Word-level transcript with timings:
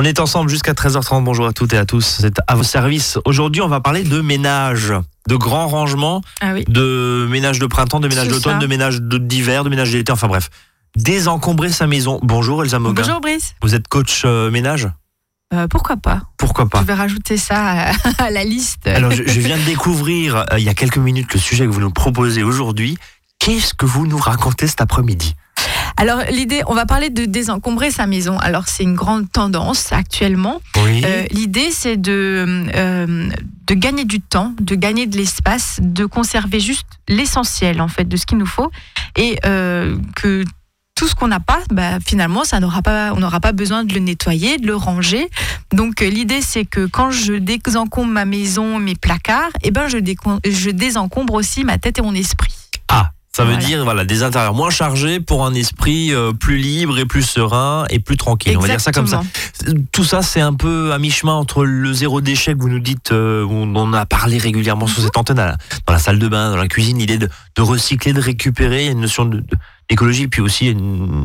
On 0.00 0.02
est 0.02 0.18
ensemble 0.18 0.48
jusqu'à 0.48 0.72
13h30. 0.72 1.24
Bonjour 1.24 1.46
à 1.46 1.52
toutes 1.52 1.74
et 1.74 1.76
à 1.76 1.84
tous. 1.84 2.20
C'est 2.22 2.32
à 2.46 2.54
vos 2.54 2.62
services. 2.62 3.18
Aujourd'hui, 3.26 3.60
on 3.60 3.68
va 3.68 3.80
parler 3.80 4.02
de 4.02 4.22
ménage, 4.22 4.94
de 5.28 5.36
grands 5.36 5.68
rangements, 5.68 6.22
Ah 6.40 6.54
oui. 6.54 6.64
de 6.68 7.26
ménage 7.28 7.58
de 7.58 7.66
printemps, 7.66 8.00
de 8.00 8.08
ménage 8.08 8.28
d'automne, 8.28 8.58
de 8.60 8.66
ménage 8.66 9.02
d'hiver, 9.02 9.62
de 9.62 9.68
ménage 9.68 9.92
d'été, 9.92 10.10
enfin 10.10 10.26
bref. 10.26 10.48
Désencombrer 10.96 11.68
sa 11.68 11.86
maison. 11.86 12.18
Bonjour 12.22 12.64
Elsa 12.64 12.78
Moguin. 12.78 13.02
Bonjour 13.02 13.20
Brice. 13.20 13.52
Vous 13.60 13.74
êtes 13.74 13.88
coach 13.88 14.22
euh, 14.24 14.50
ménage 14.50 14.88
Euh, 15.52 15.68
pourquoi 15.68 15.98
pas 15.98 16.22
Pourquoi 16.38 16.66
pas 16.66 16.80
Je 16.80 16.86
vais 16.86 16.94
rajouter 16.94 17.36
ça 17.36 17.90
à, 17.90 17.92
à 18.24 18.30
la 18.30 18.44
liste. 18.44 18.86
Alors, 18.86 19.10
je, 19.10 19.22
je 19.26 19.40
viens 19.40 19.58
de 19.58 19.64
découvrir 19.64 20.34
euh, 20.36 20.44
il 20.58 20.64
y 20.64 20.70
a 20.70 20.74
quelques 20.74 20.96
minutes 20.96 21.34
le 21.34 21.40
sujet 21.40 21.66
que 21.66 21.70
vous 21.72 21.80
nous 21.80 21.90
proposez 21.92 22.42
aujourd'hui. 22.42 22.96
Qu'est-ce 23.38 23.74
que 23.74 23.84
vous 23.84 24.06
nous 24.06 24.16
racontez 24.16 24.66
cet 24.66 24.80
après-midi? 24.80 25.34
Alors 26.00 26.22
l'idée, 26.30 26.62
on 26.66 26.72
va 26.72 26.86
parler 26.86 27.10
de 27.10 27.26
désencombrer 27.26 27.90
sa 27.90 28.06
maison. 28.06 28.38
Alors 28.38 28.68
c'est 28.68 28.84
une 28.84 28.94
grande 28.94 29.30
tendance 29.30 29.92
actuellement. 29.92 30.62
Oui. 30.82 31.02
Euh, 31.04 31.26
l'idée 31.30 31.70
c'est 31.70 31.98
de 31.98 32.64
euh, 32.74 33.28
de 33.66 33.74
gagner 33.74 34.06
du 34.06 34.18
temps, 34.18 34.54
de 34.62 34.76
gagner 34.76 35.06
de 35.06 35.18
l'espace, 35.18 35.78
de 35.82 36.06
conserver 36.06 36.58
juste 36.58 36.86
l'essentiel 37.06 37.82
en 37.82 37.88
fait 37.88 38.04
de 38.04 38.16
ce 38.16 38.24
qu'il 38.24 38.38
nous 38.38 38.46
faut 38.46 38.70
et 39.14 39.38
euh, 39.44 39.98
que 40.16 40.42
tout 40.94 41.06
ce 41.06 41.14
qu'on 41.14 41.28
n'a 41.28 41.40
pas, 41.40 41.60
bah, 41.70 41.98
finalement, 42.04 42.44
ça 42.44 42.60
n'aura 42.60 42.80
pas, 42.80 43.12
on 43.14 43.20
n'aura 43.20 43.40
pas 43.40 43.52
besoin 43.52 43.84
de 43.84 43.92
le 43.92 44.00
nettoyer, 44.00 44.56
de 44.56 44.66
le 44.66 44.76
ranger. 44.76 45.28
Donc 45.70 46.00
l'idée, 46.00 46.40
c'est 46.40 46.64
que 46.64 46.86
quand 46.86 47.10
je 47.10 47.34
désencombre 47.34 48.10
ma 48.10 48.24
maison, 48.24 48.78
mes 48.78 48.94
placards, 48.94 49.50
eh 49.62 49.70
ben 49.70 49.86
je, 49.88 49.98
je 49.98 50.70
désencombre 50.70 51.34
aussi 51.34 51.62
ma 51.64 51.76
tête 51.76 51.98
et 51.98 52.02
mon 52.02 52.14
esprit. 52.14 52.54
Ah, 52.88 53.10
ça 53.32 53.44
veut 53.44 53.52
Voilà. 53.52 53.64
dire 53.64 53.84
voilà 53.84 54.04
des 54.04 54.22
intérieurs 54.24 54.54
moins 54.54 54.70
chargés 54.70 55.20
pour 55.20 55.46
un 55.46 55.54
esprit 55.54 56.12
euh, 56.12 56.32
plus 56.32 56.56
libre 56.56 56.98
et 56.98 57.04
plus 57.04 57.22
serein 57.22 57.84
et 57.88 58.00
plus 58.00 58.16
tranquille. 58.16 58.56
On 58.56 58.60
va 58.60 58.66
dire 58.68 58.80
ça 58.80 58.90
comme 58.90 59.06
ça. 59.06 59.22
Tout 59.92 60.02
ça, 60.04 60.20
c'est 60.22 60.40
un 60.40 60.52
peu 60.54 60.92
à 60.92 60.98
mi-chemin 60.98 61.34
entre 61.34 61.64
le 61.64 61.92
zéro 61.92 62.20
déchet 62.20 62.54
que 62.54 62.58
vous 62.60 62.68
nous 62.68 62.80
dites, 62.80 63.12
euh, 63.12 63.44
où 63.44 63.52
on 63.52 63.92
a 63.92 64.04
parlé 64.04 64.38
régulièrement 64.38 64.86
Mhm. 64.86 64.92
sur 64.92 65.02
cette 65.04 65.16
antenne, 65.16 65.36
la- 65.36 65.56
dans 65.86 65.92
la 65.92 65.98
salle 66.00 66.18
de 66.18 66.26
bain, 66.26 66.50
dans 66.50 66.56
la 66.56 66.66
cuisine, 66.66 66.98
l'idée 66.98 67.18
de, 67.18 67.28
de 67.56 67.62
recycler, 67.62 68.12
de 68.12 68.20
récupérer, 68.20 68.80
il 68.80 68.86
y 68.86 68.88
a 68.88 68.92
une 68.92 69.00
notion 69.00 69.24
de- 69.24 69.38
de- 69.38 69.44
d'écologie, 69.88 70.26
puis 70.26 70.40
aussi 70.42 70.68
une 70.68 71.24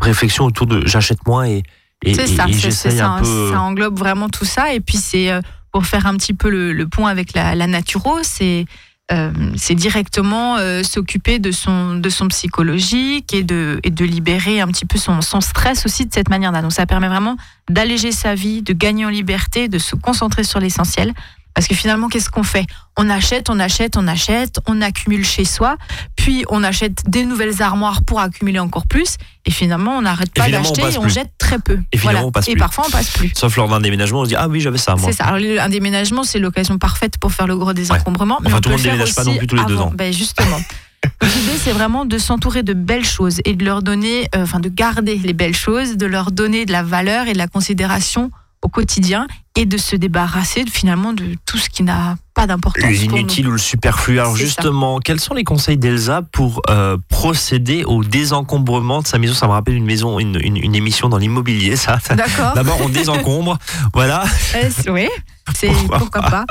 réflexion 0.00 0.44
autour 0.46 0.66
de 0.66 0.84
j'achète 0.86 1.24
moins 1.26 1.44
et, 1.46 1.62
et, 2.04 2.14
C'est 2.14 2.24
et- 2.24 2.26
ça, 2.36 2.46
et 2.48 2.70
ça, 2.96 3.08
un 3.12 3.22
peu. 3.22 3.28
euh, 3.28 3.52
ça 3.52 3.60
englobe 3.60 3.96
vraiment 3.98 4.28
tout 4.28 4.44
ça. 4.44 4.74
Et 4.74 4.80
puis 4.80 4.98
c'est 4.98 5.30
euh, 5.30 5.40
pour 5.72 5.86
faire 5.86 6.06
un 6.06 6.16
petit 6.16 6.34
peu 6.34 6.50
le, 6.50 6.72
le 6.72 6.88
point 6.88 7.10
avec 7.10 7.32
la, 7.34 7.54
la 7.54 7.66
naturo, 7.68 8.18
c'est 8.22 8.66
euh, 9.12 9.32
c'est 9.56 9.74
directement 9.74 10.56
euh, 10.56 10.82
s'occuper 10.82 11.38
de 11.38 11.50
son 11.50 11.96
de 11.96 12.08
son 12.08 12.28
psychologique 12.28 13.34
et 13.34 13.42
de 13.42 13.78
et 13.82 13.90
de 13.90 14.04
libérer 14.04 14.62
un 14.62 14.66
petit 14.68 14.86
peu 14.86 14.96
son, 14.96 15.20
son 15.20 15.42
stress 15.42 15.84
aussi 15.84 16.06
de 16.06 16.14
cette 16.14 16.30
manière-là. 16.30 16.62
Donc 16.62 16.72
ça 16.72 16.86
permet 16.86 17.08
vraiment 17.08 17.36
d'alléger 17.68 18.12
sa 18.12 18.34
vie, 18.34 18.62
de 18.62 18.72
gagner 18.72 19.04
en 19.04 19.10
liberté, 19.10 19.68
de 19.68 19.78
se 19.78 19.94
concentrer 19.94 20.42
sur 20.42 20.58
l'essentiel. 20.58 21.12
Parce 21.54 21.68
que 21.68 21.74
finalement, 21.74 22.08
qu'est-ce 22.08 22.30
qu'on 22.30 22.42
fait? 22.42 22.66
On 22.96 23.08
achète, 23.08 23.48
on 23.48 23.60
achète, 23.60 23.96
on 23.96 24.08
achète, 24.08 24.58
on 24.66 24.80
accumule 24.82 25.24
chez 25.24 25.44
soi, 25.44 25.76
puis 26.24 26.42
on 26.48 26.64
achète 26.64 27.02
des 27.06 27.26
nouvelles 27.26 27.60
armoires 27.60 28.02
pour 28.02 28.18
accumuler 28.18 28.58
encore 28.58 28.86
plus, 28.86 29.18
et 29.44 29.50
finalement, 29.50 29.98
on 29.98 30.00
n'arrête 30.00 30.32
pas 30.32 30.48
d'acheter 30.48 30.80
et 30.80 30.96
on 30.96 31.02
plus. 31.02 31.10
jette 31.10 31.32
très 31.36 31.58
peu. 31.58 31.78
Et 31.92 31.98
finalement, 31.98 32.28
on 32.28 32.32
passe 32.32 32.48
et 32.48 32.52
plus. 32.52 32.58
parfois, 32.58 32.84
on 32.88 32.90
passe 32.90 33.10
plus. 33.10 33.30
Sauf 33.34 33.54
lors 33.56 33.68
d'un 33.68 33.78
déménagement, 33.78 34.20
on 34.20 34.24
se 34.24 34.30
dit 34.30 34.34
ah 34.34 34.48
oui 34.48 34.62
j'avais 34.62 34.78
ça. 34.78 34.94
C'est 34.98 35.12
ça. 35.12 35.24
Alors, 35.24 35.62
un 35.62 35.68
déménagement, 35.68 36.24
c'est 36.24 36.38
l'occasion 36.38 36.78
parfaite 36.78 37.18
pour 37.18 37.30
faire 37.30 37.46
le 37.46 37.58
gros 37.58 37.74
désencombrement. 37.74 38.38
mais 38.40 38.46
Enfin, 38.46 38.56
on 38.56 38.60
tout 38.62 38.70
le 38.70 38.76
monde 38.76 38.84
déménage 38.84 39.14
pas 39.14 39.24
non 39.24 39.36
plus 39.36 39.46
tous 39.46 39.56
les 39.56 39.66
deux 39.66 39.76
ans. 39.76 39.92
Ben, 39.94 40.14
justement. 40.14 40.56
L'idée, 41.22 41.58
c'est 41.62 41.72
vraiment 41.72 42.06
de 42.06 42.16
s'entourer 42.16 42.62
de 42.62 42.72
belles 42.72 43.04
choses 43.04 43.42
et 43.44 43.52
de 43.52 43.62
leur 43.62 43.82
donner, 43.82 44.26
euh, 44.34 44.44
enfin, 44.44 44.60
de 44.60 44.70
garder 44.70 45.16
les 45.18 45.34
belles 45.34 45.54
choses, 45.54 45.98
de 45.98 46.06
leur 46.06 46.32
donner 46.32 46.64
de 46.64 46.72
la 46.72 46.82
valeur 46.82 47.28
et 47.28 47.34
de 47.34 47.38
la 47.38 47.48
considération 47.48 48.30
au 48.64 48.68
quotidien 48.68 49.26
et 49.56 49.66
de 49.66 49.76
se 49.76 49.94
débarrasser 49.94 50.64
finalement 50.68 51.12
de 51.12 51.36
tout 51.46 51.58
ce 51.58 51.68
qui 51.70 51.84
n'a 51.84 52.16
pas 52.34 52.46
d'importance. 52.48 52.90
L'inutile 52.90 53.46
ou 53.46 53.52
le 53.52 53.58
superflu. 53.58 54.18
Alors 54.18 54.32
ça. 54.36 54.42
justement, 54.42 54.98
quels 54.98 55.20
sont 55.20 55.34
les 55.34 55.44
conseils 55.44 55.76
d'Elsa 55.76 56.22
pour 56.32 56.60
euh, 56.70 56.96
procéder 57.08 57.84
au 57.84 58.02
désencombrement 58.02 59.02
de 59.02 59.06
sa 59.06 59.18
maison? 59.18 59.34
Ça 59.34 59.46
me 59.46 59.52
rappelle 59.52 59.74
une 59.74 59.84
maison, 59.84 60.18
une, 60.18 60.38
une- 60.42 60.56
une 60.56 60.74
émission 60.74 61.08
dans 61.08 61.18
l'immobilier, 61.18 61.76
ça. 61.76 61.98
D'accord. 62.10 62.54
D'abord, 62.54 62.78
on 62.82 62.88
désencombre, 62.88 63.58
voilà. 63.92 64.24
Euh, 64.56 64.70
oui, 64.88 65.08
c'est 65.54 65.68
Pourquoi 65.68 65.98
pourquoi 65.98 66.22
pas? 66.22 66.44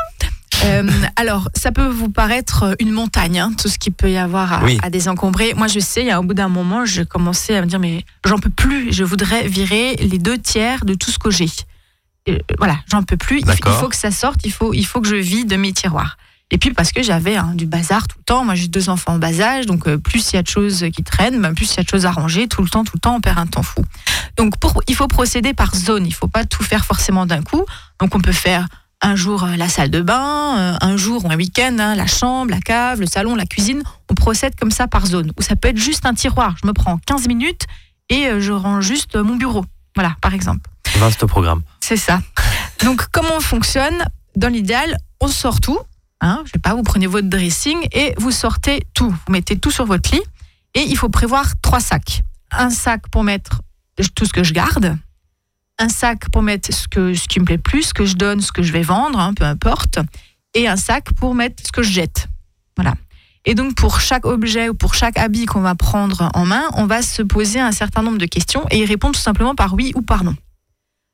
Euh, 0.65 0.87
alors, 1.17 1.49
ça 1.55 1.71
peut 1.73 1.87
vous 1.87 2.09
paraître 2.09 2.75
une 2.79 2.91
montagne, 2.91 3.39
hein, 3.39 3.51
tout 3.59 3.67
ce 3.67 3.77
qu'il 3.77 3.91
peut 3.91 4.09
y 4.11 4.17
avoir 4.17 4.53
à, 4.53 4.63
Oui. 4.63 4.77
à 4.81 4.89
désencombrer. 4.89 5.53
Moi, 5.55 5.67
je 5.67 5.79
sais, 5.79 6.15
au 6.15 6.21
bout 6.23 6.35
d'un 6.35 6.47
moment, 6.47 6.85
je 6.85 7.01
commençais 7.03 7.57
à 7.57 7.61
me 7.61 7.65
dire, 7.65 7.79
mais 7.79 8.05
j'en 8.25 8.37
peux 8.37 8.51
plus. 8.51 8.93
Je 8.93 9.03
voudrais 9.03 9.45
virer 9.47 9.95
les 9.97 10.19
deux 10.19 10.37
tiers 10.37 10.85
de 10.85 10.93
tout 10.93 11.11
ce 11.11 11.19
que 11.19 11.31
j'ai. 11.31 11.49
Euh, 12.29 12.37
voilà, 12.57 12.77
j'en 12.89 13.03
peux 13.03 13.17
plus. 13.17 13.39
Il, 13.39 13.73
faut 13.73 13.89
que 13.89 13.95
ça 13.95 14.11
sorte. 14.11 14.41
Il 14.45 14.51
faut, 14.51 14.73
il 14.73 14.85
faut 14.85 15.01
que 15.01 15.07
je 15.07 15.15
vide 15.15 15.57
mes 15.57 15.73
tiroirs. 15.73 16.17
Et 16.51 16.59
puis 16.59 16.71
parce 16.71 16.91
que 16.91 17.01
j'avais 17.01 17.35
hein, 17.35 17.53
du 17.55 17.65
bazar 17.65 18.07
tout 18.07 18.17
le 18.19 18.23
temps. 18.23 18.45
Moi, 18.45 18.53
j'ai 18.53 18.67
deux 18.67 18.89
enfants 18.89 19.13
en 19.13 19.17
bas 19.17 19.41
âge, 19.41 19.65
donc 19.65 19.87
euh, 19.87 19.97
plus 19.97 20.31
il 20.31 20.35
y 20.35 20.39
a 20.39 20.43
de 20.43 20.47
choses 20.47 20.85
qui 20.95 21.03
traînent, 21.03 21.41
ben, 21.41 21.55
plus 21.55 21.73
il 21.73 21.77
y 21.77 21.79
a 21.79 21.83
de 21.83 21.89
choses 21.89 22.05
à 22.05 22.11
ranger. 22.11 22.47
Tout 22.47 22.61
le 22.61 22.69
temps, 22.69 22.83
tout 22.83 22.91
le 22.95 22.99
temps, 22.99 23.15
on 23.15 23.21
perd 23.21 23.39
un 23.39 23.47
temps 23.47 23.63
fou. 23.63 23.83
Donc, 24.37 24.57
pour, 24.59 24.81
il 24.87 24.95
faut 24.95 25.07
procéder 25.07 25.55
par 25.55 25.75
zone. 25.75 26.05
Il 26.05 26.13
faut 26.13 26.27
pas 26.27 26.45
tout 26.45 26.63
faire 26.63 26.85
forcément 26.85 27.25
d'un 27.25 27.41
coup. 27.41 27.65
Donc, 27.99 28.13
on 28.13 28.19
peut 28.19 28.31
faire 28.31 28.67
un 29.01 29.15
jour 29.15 29.43
euh, 29.43 29.55
la 29.55 29.67
salle 29.67 29.89
de 29.89 30.01
bain, 30.01 30.57
euh, 30.57 30.77
un 30.79 30.95
jour 30.95 31.25
ou 31.25 31.31
un 31.31 31.35
week-end, 31.35 31.75
hein, 31.79 31.95
la 31.95 32.05
chambre, 32.05 32.51
la 32.51 32.59
cave, 32.59 32.99
le 32.99 33.07
salon, 33.07 33.35
la 33.35 33.45
cuisine. 33.45 33.81
On 34.11 34.13
procède 34.13 34.55
comme 34.55 34.71
ça 34.71 34.87
par 34.87 35.07
zone. 35.07 35.31
Ou 35.39 35.41
ça 35.41 35.55
peut 35.55 35.69
être 35.69 35.77
juste 35.77 36.05
un 36.05 36.13
tiroir. 36.13 36.55
Je 36.61 36.67
me 36.67 36.73
prends 36.73 36.99
15 36.99 37.27
minutes 37.27 37.63
et 38.09 38.29
je 38.39 38.51
range 38.51 38.85
juste 38.85 39.15
mon 39.15 39.37
bureau. 39.37 39.65
Voilà, 39.95 40.15
par 40.21 40.35
exemple. 40.35 40.69
Vaste 40.97 41.25
programme. 41.25 41.63
C'est 41.85 41.97
ça. 41.97 42.21
Donc, 42.81 43.07
comment 43.11 43.35
on 43.35 43.41
fonctionne 43.41 44.05
Dans 44.37 44.47
l'idéal, 44.47 44.97
on 45.19 45.27
sort 45.27 45.59
tout. 45.59 45.77
Hein, 46.21 46.41
je 46.45 46.51
sais 46.53 46.59
pas, 46.59 46.75
vous 46.75 46.81
prenez 46.81 47.07
votre 47.07 47.27
dressing 47.27 47.77
et 47.91 48.13
vous 48.17 48.31
sortez 48.31 48.83
tout. 48.93 49.09
Vous 49.09 49.33
mettez 49.33 49.59
tout 49.59 49.69
sur 49.69 49.85
votre 49.85 50.09
lit. 50.15 50.21
Et 50.75 50.83
il 50.83 50.95
faut 50.95 51.09
prévoir 51.09 51.59
trois 51.61 51.81
sacs. 51.81 52.23
Un 52.51 52.69
sac 52.69 53.09
pour 53.09 53.25
mettre 53.25 53.63
tout 54.15 54.23
ce 54.23 54.31
que 54.31 54.45
je 54.45 54.53
garde. 54.53 54.97
Un 55.77 55.89
sac 55.89 56.29
pour 56.29 56.41
mettre 56.41 56.73
ce, 56.73 56.87
que, 56.87 57.13
ce 57.15 57.27
qui 57.27 57.41
me 57.41 57.45
plaît 57.45 57.57
plus, 57.57 57.83
ce 57.83 57.93
que 57.93 58.05
je 58.05 58.15
donne, 58.15 58.39
ce 58.39 58.53
que 58.53 58.63
je 58.63 58.71
vais 58.71 58.81
vendre, 58.81 59.19
hein, 59.19 59.33
peu 59.33 59.43
importe. 59.43 59.99
Et 60.53 60.69
un 60.69 60.77
sac 60.77 61.11
pour 61.15 61.35
mettre 61.35 61.61
ce 61.67 61.73
que 61.73 61.83
je 61.83 61.91
jette. 61.91 62.29
Voilà. 62.77 62.93
Et 63.43 63.55
donc, 63.55 63.75
pour 63.75 63.99
chaque 63.99 64.25
objet 64.25 64.69
ou 64.69 64.73
pour 64.73 64.93
chaque 64.93 65.17
habit 65.17 65.47
qu'on 65.47 65.59
va 65.59 65.75
prendre 65.75 66.31
en 66.33 66.45
main, 66.45 66.63
on 66.75 66.85
va 66.85 67.01
se 67.01 67.21
poser 67.23 67.59
un 67.59 67.73
certain 67.73 68.03
nombre 68.03 68.19
de 68.19 68.25
questions 68.25 68.65
et 68.71 68.77
y 68.77 68.85
répondre 68.85 69.15
tout 69.15 69.21
simplement 69.21 69.53
par 69.53 69.73
oui 69.73 69.91
ou 69.95 70.01
par 70.01 70.23
non. 70.23 70.37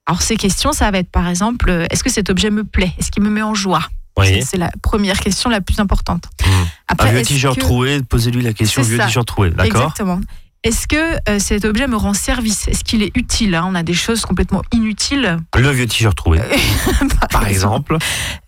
Alors 0.10 0.24
ces 0.24 0.38
questions, 0.38 0.72
ça 0.72 0.90
va 0.90 0.98
être 0.98 1.12
par 1.12 1.28
exemple, 1.28 1.70
euh, 1.70 1.86
est-ce 1.92 2.04
que 2.04 2.10
cet 2.10 2.32
objet 2.32 2.50
me 2.50 2.64
plaît? 2.64 2.92
Est-ce 2.98 3.12
qu'il 3.12 3.22
me 3.22 3.30
met 3.30 3.44
en 3.44 3.54
joie? 3.54 3.84
Oui. 4.18 4.42
C'est 4.44 4.58
la 4.58 4.72
première 4.82 5.20
question 5.20 5.52
la 5.52 5.62
plus 5.62 5.80
importante. 5.80 6.24
Mmh. 6.44 6.50
Après, 6.88 7.10
Un 7.10 7.12
vieux 7.12 7.22
t-shirt 7.22 7.56
que- 7.56 7.62
troué, 7.62 8.02
posez-lui 8.02 8.42
la 8.42 8.54
question, 8.54 8.82
vieux 8.82 8.98
t-shirt 8.98 9.28
troué, 9.28 9.52
d'accord? 9.52 9.66
Exactement. 9.84 10.20
Est-ce 10.64 10.88
que 10.88 11.16
euh, 11.30 11.38
cet 11.38 11.64
objet 11.64 11.86
me 11.88 11.96
rend 11.96 12.16
service? 12.16 12.68
Est-ce 12.68 12.84
qu'il 12.84 13.04
est 13.04 13.16
utile? 13.16 13.54
Hein 13.54 13.66
On 13.68 13.76
a 13.76 13.84
des 13.84 13.94
choses 13.94 14.22
complètement 14.22 14.64
inutiles. 14.74 15.38
Le 15.56 15.70
vieux 15.70 15.86
t-shirt 15.86 16.18
troué, 16.18 16.40
par 17.32 17.46
exemple. 17.48 17.98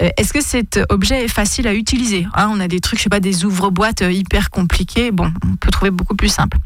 Euh, 0.01 0.09
Est-ce 0.17 0.33
que 0.33 0.41
cet 0.41 0.79
objet 0.89 1.25
est 1.25 1.27
facile 1.29 1.67
à 1.67 1.75
utiliser? 1.75 2.25
Hein, 2.33 2.49
On 2.51 2.59
a 2.59 2.67
des 2.67 2.79
trucs, 2.79 2.97
je 2.97 3.03
sais 3.03 3.09
pas, 3.09 3.19
des 3.19 3.45
ouvre-boîtes 3.45 4.01
euh, 4.01 4.11
hyper 4.11 4.49
compliqués. 4.49 5.11
Bon, 5.11 5.31
on 5.45 5.55
peut 5.57 5.69
trouver 5.69 5.91
beaucoup 5.91 6.15
plus 6.15 6.27
simple. 6.33 6.57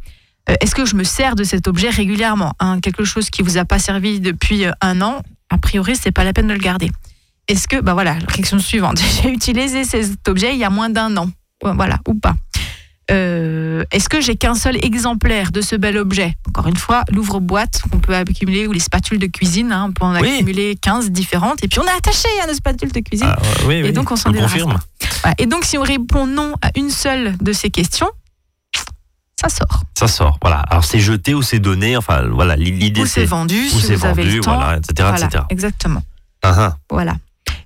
Euh, 0.50 0.56
Est-ce 0.62 0.76
que 0.76 0.86
je 0.86 0.96
me 0.96 1.04
sers 1.04 1.36
de 1.36 1.44
cet 1.44 1.68
objet 1.68 1.90
régulièrement 1.90 2.54
Hein, 2.60 2.80
Quelque 2.82 3.04
chose 3.04 3.30
qui 3.30 3.42
vous 3.42 3.58
a 3.58 3.66
pas 3.66 3.80
servi 3.80 4.20
depuis 4.20 4.66
euh, 4.66 4.72
un 4.82 5.02
an, 5.02 5.22
a 5.50 5.58
priori, 5.58 5.96
c'est 5.96 6.12
pas 6.12 6.24
la 6.24 6.34
peine 6.34 6.48
de 6.48 6.54
le 6.54 6.60
garder. 6.60 6.92
Est-ce 7.48 7.68
que, 7.68 7.80
bah 7.82 7.94
voilà, 7.94 8.16
la 8.16 8.26
question 8.34 8.60
suivante. 8.60 9.00
J'ai 9.24 9.30
utilisé 9.30 9.84
cet 9.84 10.28
objet 10.28 10.54
il 10.54 10.60
y 10.60 10.64
a 10.64 10.70
moins 10.70 10.90
d'un 10.90 11.16
an, 11.18 11.30
voilà, 11.62 12.00
ou 12.08 12.16
pas. 12.16 12.36
Euh, 13.12 13.84
Est-ce 13.92 14.10
que 14.10 14.20
j'ai 14.20 14.36
qu'un 14.36 14.56
seul 14.56 14.84
exemplaire 14.84 15.52
de 15.52 15.62
ce 15.62 15.76
bel 15.76 15.96
objet? 15.96 16.34
Encore 16.48 16.66
une 16.66 16.76
fois, 16.76 17.04
l'ouvre-boîte 17.12 17.82
qu'on 17.92 18.00
peut 18.00 18.16
accumuler 18.16 18.66
ou 18.66 18.72
les 18.72 18.80
spatules 18.80 19.20
de 19.20 19.28
cuisine, 19.28 19.72
hein, 19.72 19.86
on 19.90 19.92
peut 19.92 20.06
en 20.06 20.20
Oui. 20.20 20.28
accumuler 20.34 20.76
15 20.76 21.12
différentes 21.12 21.64
et 21.64 21.68
puis 21.68 21.78
on 21.80 21.84
est 21.86 21.96
attaché 21.96 22.28
à 22.44 22.48
nos 22.48 22.53
spatules 22.56 22.91
de 22.91 23.00
cuisine. 23.02 23.28
Ah, 23.30 23.38
oui, 23.68 23.82
oui, 23.84 23.90
Et 23.90 23.91
donc, 23.91 24.09
on 24.12 24.16
s'en 24.16 24.32
débarrasse. 24.32 24.59
Voilà. 24.59 24.80
Et 25.38 25.46
donc, 25.46 25.66
si 25.66 25.78
on 25.78 25.84
répond 25.84 26.26
non 26.26 26.53
à 26.64 26.72
une 26.76 26.90
seule 26.90 27.38
de 27.38 27.53
ces 27.53 27.70
questions, 27.70 28.09
ça 29.50 29.58
sort. 29.58 29.84
Ça 29.97 30.08
sort, 30.08 30.38
voilà. 30.42 30.59
Alors 30.70 30.84
c'est 30.84 31.00
jeté 31.00 31.34
ou 31.34 31.42
c'est 31.42 31.59
donné, 31.59 31.97
enfin 31.97 32.24
voilà, 32.32 32.56
l'idée 32.56 33.02
Ou 33.02 33.06
c'est 33.06 33.22
c'est 33.22 33.26
vendu, 33.26 33.56
où 33.59 33.80
si 33.80 33.82
c'est 33.82 33.96
vous 33.96 34.06
avez 34.06 34.24
vendu, 34.24 34.38
le 34.38 34.44
temps. 34.44 34.56
voilà, 34.56 34.78
etc., 34.78 34.94
Voilà, 35.09 35.26
etc. 35.26 35.44
exactement. 35.50 36.02
Ah, 36.44 36.53
ah. 36.58 36.78
Voilà. 36.90 37.16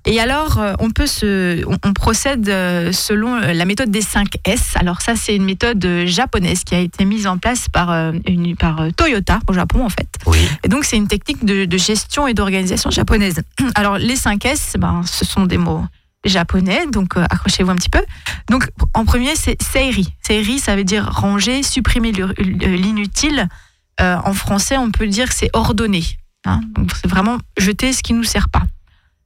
Et 0.06 0.18
alors, 0.18 0.58
euh, 0.58 0.72
on 0.78 0.90
peut 0.90 1.06
se, 1.06 1.62
on, 1.66 1.76
on 1.84 1.92
procède 1.92 2.48
euh, 2.48 2.90
selon 2.90 3.36
euh, 3.36 3.52
la 3.52 3.66
méthode 3.66 3.90
des 3.90 4.00
5 4.00 4.28
S. 4.46 4.72
Alors 4.76 5.02
ça, 5.02 5.14
c'est 5.14 5.36
une 5.36 5.44
méthode 5.44 5.86
japonaise 6.06 6.64
qui 6.64 6.74
a 6.74 6.78
été 6.78 7.04
mise 7.04 7.26
en 7.26 7.36
place 7.36 7.68
par, 7.68 7.90
une, 8.26 8.56
par 8.56 8.82
Toyota 8.96 9.40
au 9.46 9.52
Japon 9.52 9.84
en 9.84 9.90
fait. 9.90 10.08
Oui. 10.26 10.38
Et 10.64 10.68
donc 10.68 10.84
c'est 10.84 10.96
une 10.96 11.08
technique 11.08 11.44
de, 11.44 11.66
de 11.66 11.76
gestion 11.76 12.26
et 12.26 12.32
d'organisation 12.32 12.90
japonaise. 12.90 13.42
Alors 13.74 13.98
les 13.98 14.16
5 14.16 14.42
S, 14.46 14.76
ben, 14.78 15.02
ce 15.04 15.24
sont 15.26 15.44
des 15.44 15.58
mots 15.58 15.84
japonais, 16.24 16.86
donc 16.92 17.16
euh, 17.16 17.24
accrochez-vous 17.30 17.70
un 17.70 17.76
petit 17.76 17.88
peu. 17.88 18.02
Donc 18.50 18.68
en 18.94 19.04
premier, 19.04 19.36
c'est 19.36 19.60
seiri. 19.62 20.12
Seiri, 20.26 20.58
ça 20.58 20.76
veut 20.76 20.84
dire 20.84 21.06
ranger, 21.10 21.62
supprimer 21.62 22.12
le- 22.12 22.34
le- 22.38 22.76
l'inutile. 22.76 23.48
Euh, 24.00 24.16
en 24.24 24.32
français, 24.32 24.76
on 24.78 24.90
peut 24.90 25.06
dire 25.06 25.28
que 25.28 25.34
c'est 25.34 25.50
ordonner. 25.52 26.04
Hein. 26.46 26.60
c'est 26.94 27.06
vraiment 27.08 27.36
jeter 27.58 27.92
ce 27.92 28.02
qui 28.02 28.14
nous 28.14 28.24
sert 28.24 28.48
pas. 28.48 28.62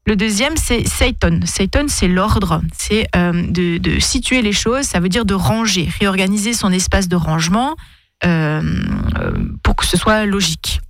Le 0.07 0.17
deuxième, 0.17 0.57
c'est 0.57 0.87
Seiton. 0.87 1.41
Seiton, 1.45 1.87
c'est 1.89 2.09
l'ordre, 2.09 2.61
c'est 2.77 3.07
euh, 3.17 3.33
de, 3.49 4.01
situer 4.01 4.43
les 4.43 4.53
choses, 4.53 4.83
ça 4.85 4.99
veut 5.01 5.09
dire 5.09 5.25
de 5.25 5.33
ranger, 5.35 5.89
réorganiser 6.01 6.53
son 6.55 6.73
espace 6.73 7.09
de 7.09 7.17
rangement 7.17 7.75
pour 9.63 9.77
que 9.77 9.85
ce 9.87 9.97
soit 9.97 10.25
logique. 10.27 10.81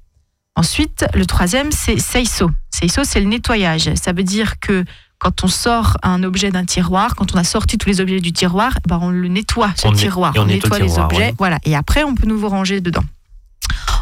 Ensuite, 0.56 1.04
le 1.14 1.26
troisième, 1.26 1.72
c'est 1.72 1.98
Seiso. 1.98 2.50
Seiso, 2.70 3.02
c'est 3.04 3.20
le 3.20 3.26
nettoyage. 3.26 3.92
Ça 3.94 4.12
veut 4.12 4.22
dire 4.22 4.60
que 4.60 4.84
quand 5.24 5.42
on 5.42 5.48
sort 5.48 5.96
un 6.02 6.22
objet 6.22 6.50
d'un 6.50 6.66
tiroir, 6.66 7.14
quand 7.16 7.34
on 7.34 7.38
a 7.38 7.44
sorti 7.44 7.78
tous 7.78 7.88
les 7.88 8.02
objets 8.02 8.20
du 8.20 8.32
tiroir, 8.32 8.74
ben 8.86 8.98
on 9.00 9.08
le 9.08 9.26
nettoie, 9.28 9.70
ce 9.74 9.88
tiroir. 9.88 10.34
On, 10.36 10.44
nettoie 10.44 10.78
les 10.78 10.98
objets, 10.98 11.34
voilà. 11.38 11.58
Et 11.64 11.74
après, 11.74 12.04
on 12.04 12.14
peut 12.14 12.26
nouveau 12.26 12.50
ranger 12.50 12.82
dedans. 12.82 13.04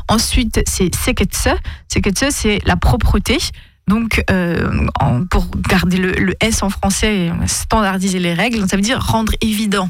Ensuite, 0.08 0.60
c'est 0.66 0.92
Seketse. 0.92 1.48
Seketse, 1.86 2.24
c'est 2.30 2.58
la 2.66 2.74
propreté. 2.74 3.38
Donc, 3.86 4.24
euh, 4.32 4.88
pour 5.30 5.46
garder 5.56 5.98
le, 5.98 6.34
S 6.40 6.64
en 6.64 6.70
français, 6.70 7.30
standardiser 7.46 8.18
les 8.18 8.34
règles, 8.34 8.68
ça 8.68 8.74
veut 8.74 8.82
dire 8.82 9.00
rendre 9.00 9.32
évident. 9.40 9.88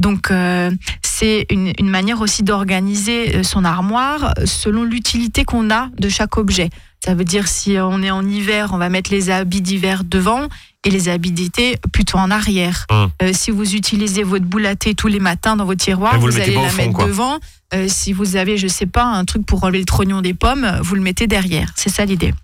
Donc, 0.00 0.30
euh, 0.30 0.70
c'est 1.02 1.46
une, 1.50 1.72
manière 1.88 2.20
aussi 2.20 2.42
d'organiser 2.42 3.36
euh, 3.36 3.42
son 3.42 3.64
armoire 3.64 4.34
selon 4.44 4.82
l'utilité 4.82 5.44
qu'on 5.44 5.70
a 5.70 5.88
de 5.98 6.08
chaque 6.08 6.36
objet. 6.36 6.70
Ça 7.04 7.14
veut 7.14 7.24
dire 7.24 7.48
si 7.48 7.76
on 7.78 8.02
est 8.02 8.10
en 8.10 8.26
hiver, 8.26 8.70
on 8.72 8.78
va 8.78 8.88
mettre 8.88 9.10
les 9.10 9.30
habits 9.30 9.62
d'hiver 9.62 10.02
devant 10.04 10.48
et 10.84 10.90
les 10.90 11.08
habits 11.08 11.32
d'été 11.32 11.76
plutôt 11.92 12.18
en 12.18 12.30
arrière. 12.30 12.86
Hum. 12.90 13.10
si 13.32 13.50
vous 13.50 13.74
utilisez 13.74 14.22
votre 14.22 14.44
boule 14.44 14.66
à 14.66 14.76
thé 14.76 14.94
tous 14.94 15.08
les 15.08 15.20
matins 15.20 15.56
dans 15.56 15.64
votre 15.64 15.82
tiroir, 15.82 16.18
vous, 16.18 16.38
allez 16.38 16.54
la 16.54 16.72
mettre 16.72 17.06
devant. 17.06 17.38
si 17.86 18.12
vous 18.12 18.36
avez, 18.36 18.58
je 18.58 18.66
sais 18.66 18.86
pas, 18.86 19.04
un 19.04 19.24
truc 19.24 19.46
pour 19.46 19.64
enlever 19.64 19.78
le 19.78 19.84
trognon 19.86 20.20
des 20.20 20.34
pommes, 20.34 20.78
vous 20.82 20.94
le 20.94 21.02
mettez 21.02 21.26
derrière. 21.26 21.70
C'est 21.74 21.90
ça 21.90 22.04
l'idée. 22.04 22.34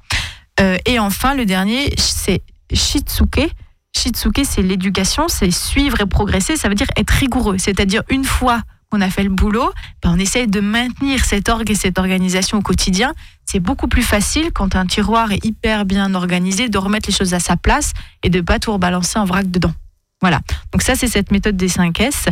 Euh, 0.61 0.79
et 0.87 0.99
enfin, 0.99 1.35
le 1.35 1.45
dernier, 1.45 1.93
c'est 1.97 2.43
Shitsuke. 2.73 3.51
Shitsuke, 3.97 4.43
c'est 4.45 4.63
l'éducation, 4.63 5.29
c'est 5.29 5.51
suivre 5.51 6.01
et 6.01 6.07
progresser, 6.07 6.57
ça 6.57 6.69
veut 6.69 6.75
dire 6.75 6.87
être 6.97 7.11
rigoureux. 7.11 7.57
C'est-à-dire, 7.59 8.03
une 8.11 8.25
fois 8.25 8.63
qu'on 8.91 9.01
a 9.01 9.11
fait 9.11 9.23
le 9.23 9.31
boulot, 9.31 9.73
ben 10.03 10.13
on 10.15 10.19
essaye 10.19 10.47
de 10.47 10.61
maintenir 10.61 11.25
cet 11.25 11.49
orgue 11.49 11.71
et 11.71 11.75
cette 11.75 11.99
organisation 11.99 12.59
au 12.59 12.63
quotidien. 12.63 13.15
C'est 13.45 13.61
beaucoup 13.61 13.89
plus 13.89 14.03
facile 14.03 14.53
quand 14.53 14.77
un 14.77 14.87
tiroir 14.87 15.33
est 15.33 15.45
hyper 15.45 15.85
bien 15.85 16.15
organisé 16.15 16.69
de 16.69 16.79
remettre 16.79 17.09
les 17.09 17.15
choses 17.15 17.35
à 17.35 17.41
sa 17.41 17.57
place 17.57 17.93
et 18.23 18.29
de 18.29 18.41
pas 18.41 18.59
tout 18.59 18.73
rebalancer 18.73 19.19
en 19.19 19.25
vrac 19.25 19.51
dedans. 19.51 19.73
Voilà. 20.21 20.41
Donc 20.73 20.83
ça, 20.83 20.95
c'est 20.95 21.09
cette 21.09 21.31
méthode 21.31 21.57
des 21.57 21.69
5 21.69 22.01
S. 22.01 22.27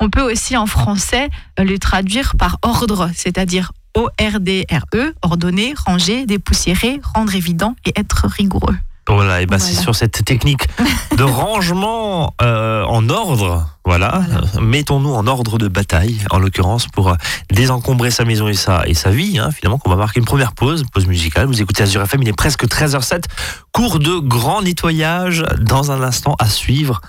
On 0.00 0.10
peut 0.10 0.22
aussi 0.22 0.56
en 0.56 0.66
français 0.66 1.28
euh, 1.58 1.64
le 1.64 1.78
traduire 1.78 2.36
par 2.36 2.58
ordre, 2.62 3.10
c'est-à-dire 3.14 3.72
O-R-D-R-E, 3.94 5.14
ordonner, 5.22 5.74
ranger, 5.86 6.26
dépoussiérer, 6.26 7.00
rendre 7.02 7.34
évident 7.34 7.74
et 7.84 7.92
être 7.96 8.26
rigoureux. 8.28 8.76
Voilà, 9.08 9.40
et 9.40 9.46
ben 9.46 9.58
c'est 9.58 9.74
sur 9.74 9.94
cette 9.94 10.24
technique 10.24 10.68
de 11.16 11.22
rangement 11.24 12.34
euh, 12.42 12.84
en 12.84 13.08
ordre, 13.08 13.66
voilà. 13.84 14.22
Mettons-nous 14.60 15.12
en 15.12 15.26
ordre 15.26 15.56
de 15.58 15.66
bataille, 15.68 16.18
en 16.30 16.38
l'occurrence, 16.38 16.86
pour 16.86 17.08
euh, 17.08 17.14
désencombrer 17.50 18.10
sa 18.10 18.24
maison 18.24 18.48
et 18.48 18.54
sa, 18.54 18.86
et 18.86 18.94
sa 18.94 19.10
vie, 19.10 19.38
hein, 19.38 19.50
finalement, 19.50 19.78
qu'on 19.78 19.90
va 19.90 19.96
marquer 19.96 20.20
une 20.20 20.26
première 20.26 20.52
pause, 20.52 20.84
pause 20.92 21.06
musicale. 21.06 21.46
Vous 21.46 21.62
écoutez 21.62 21.82
Azure 21.84 22.02
FM, 22.02 22.22
il 22.22 22.28
est 22.28 22.36
presque 22.36 22.66
13h07. 22.66 23.24
Cours 23.72 23.98
de 23.98 24.18
grand 24.18 24.62
nettoyage 24.62 25.44
dans 25.58 25.90
un 25.90 26.02
instant 26.02 26.36
à 26.38 26.46
suivre 26.46 27.00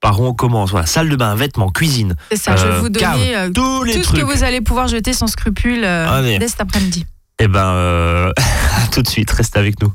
par 0.00 0.20
où 0.20 0.24
on 0.24 0.34
commence. 0.34 0.70
Voilà, 0.70 0.86
salle 0.86 1.08
de 1.08 1.16
bain, 1.16 1.34
vêtements, 1.34 1.70
cuisine. 1.70 2.16
C'est 2.30 2.38
ça, 2.38 2.56
je 2.56 2.66
vais 2.66 2.78
vous 2.78 2.86
euh, 2.86 2.90
donner 2.90 3.36
euh, 3.36 3.50
tout 3.50 3.84
ce 3.86 4.12
que 4.12 4.22
vous 4.22 4.44
allez 4.44 4.60
pouvoir 4.60 4.88
jeter 4.88 5.12
sans 5.12 5.26
scrupule 5.26 5.82
euh, 5.84 6.38
dès 6.38 6.48
cet 6.48 6.60
après-midi. 6.60 7.06
Eh 7.42 7.48
ben, 7.48 8.32
tout 8.92 9.00
de 9.00 9.08
suite, 9.08 9.30
restez 9.30 9.58
avec 9.58 9.80
nous. 9.80 9.90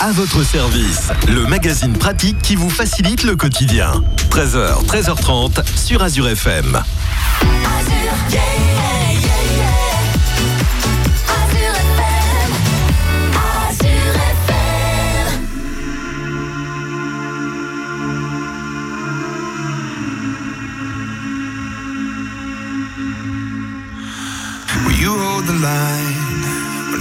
À 0.00 0.10
votre 0.10 0.42
service, 0.42 1.10
le 1.28 1.46
magazine 1.46 1.92
pratique 1.92 2.42
qui 2.42 2.56
vous 2.56 2.68
facilite 2.68 3.22
le 3.22 3.36
quotidien. 3.36 4.02
13h, 4.30 4.84
13h30 4.86 5.64
sur 5.76 6.02
Azure 6.02 6.28
FM. 6.28 6.74
Azure, 6.74 8.10
the 8.30 8.89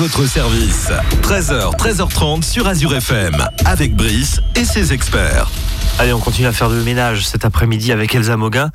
votre 0.00 0.24
service. 0.24 0.90
13h, 1.20 1.76
13h30 1.76 2.42
sur 2.42 2.66
Azure 2.66 2.96
FM, 2.96 3.36
avec 3.66 3.94
Brice 3.94 4.40
et 4.56 4.64
ses 4.64 4.94
experts. 4.94 5.50
Allez, 5.98 6.14
on 6.14 6.20
continue 6.20 6.46
à 6.46 6.52
faire 6.52 6.70
de 6.70 6.82
ménage 6.82 7.26
cet 7.26 7.44
après-midi 7.44 7.92
avec 7.92 8.14
Elsa 8.14 8.38
Moguin. 8.38 8.70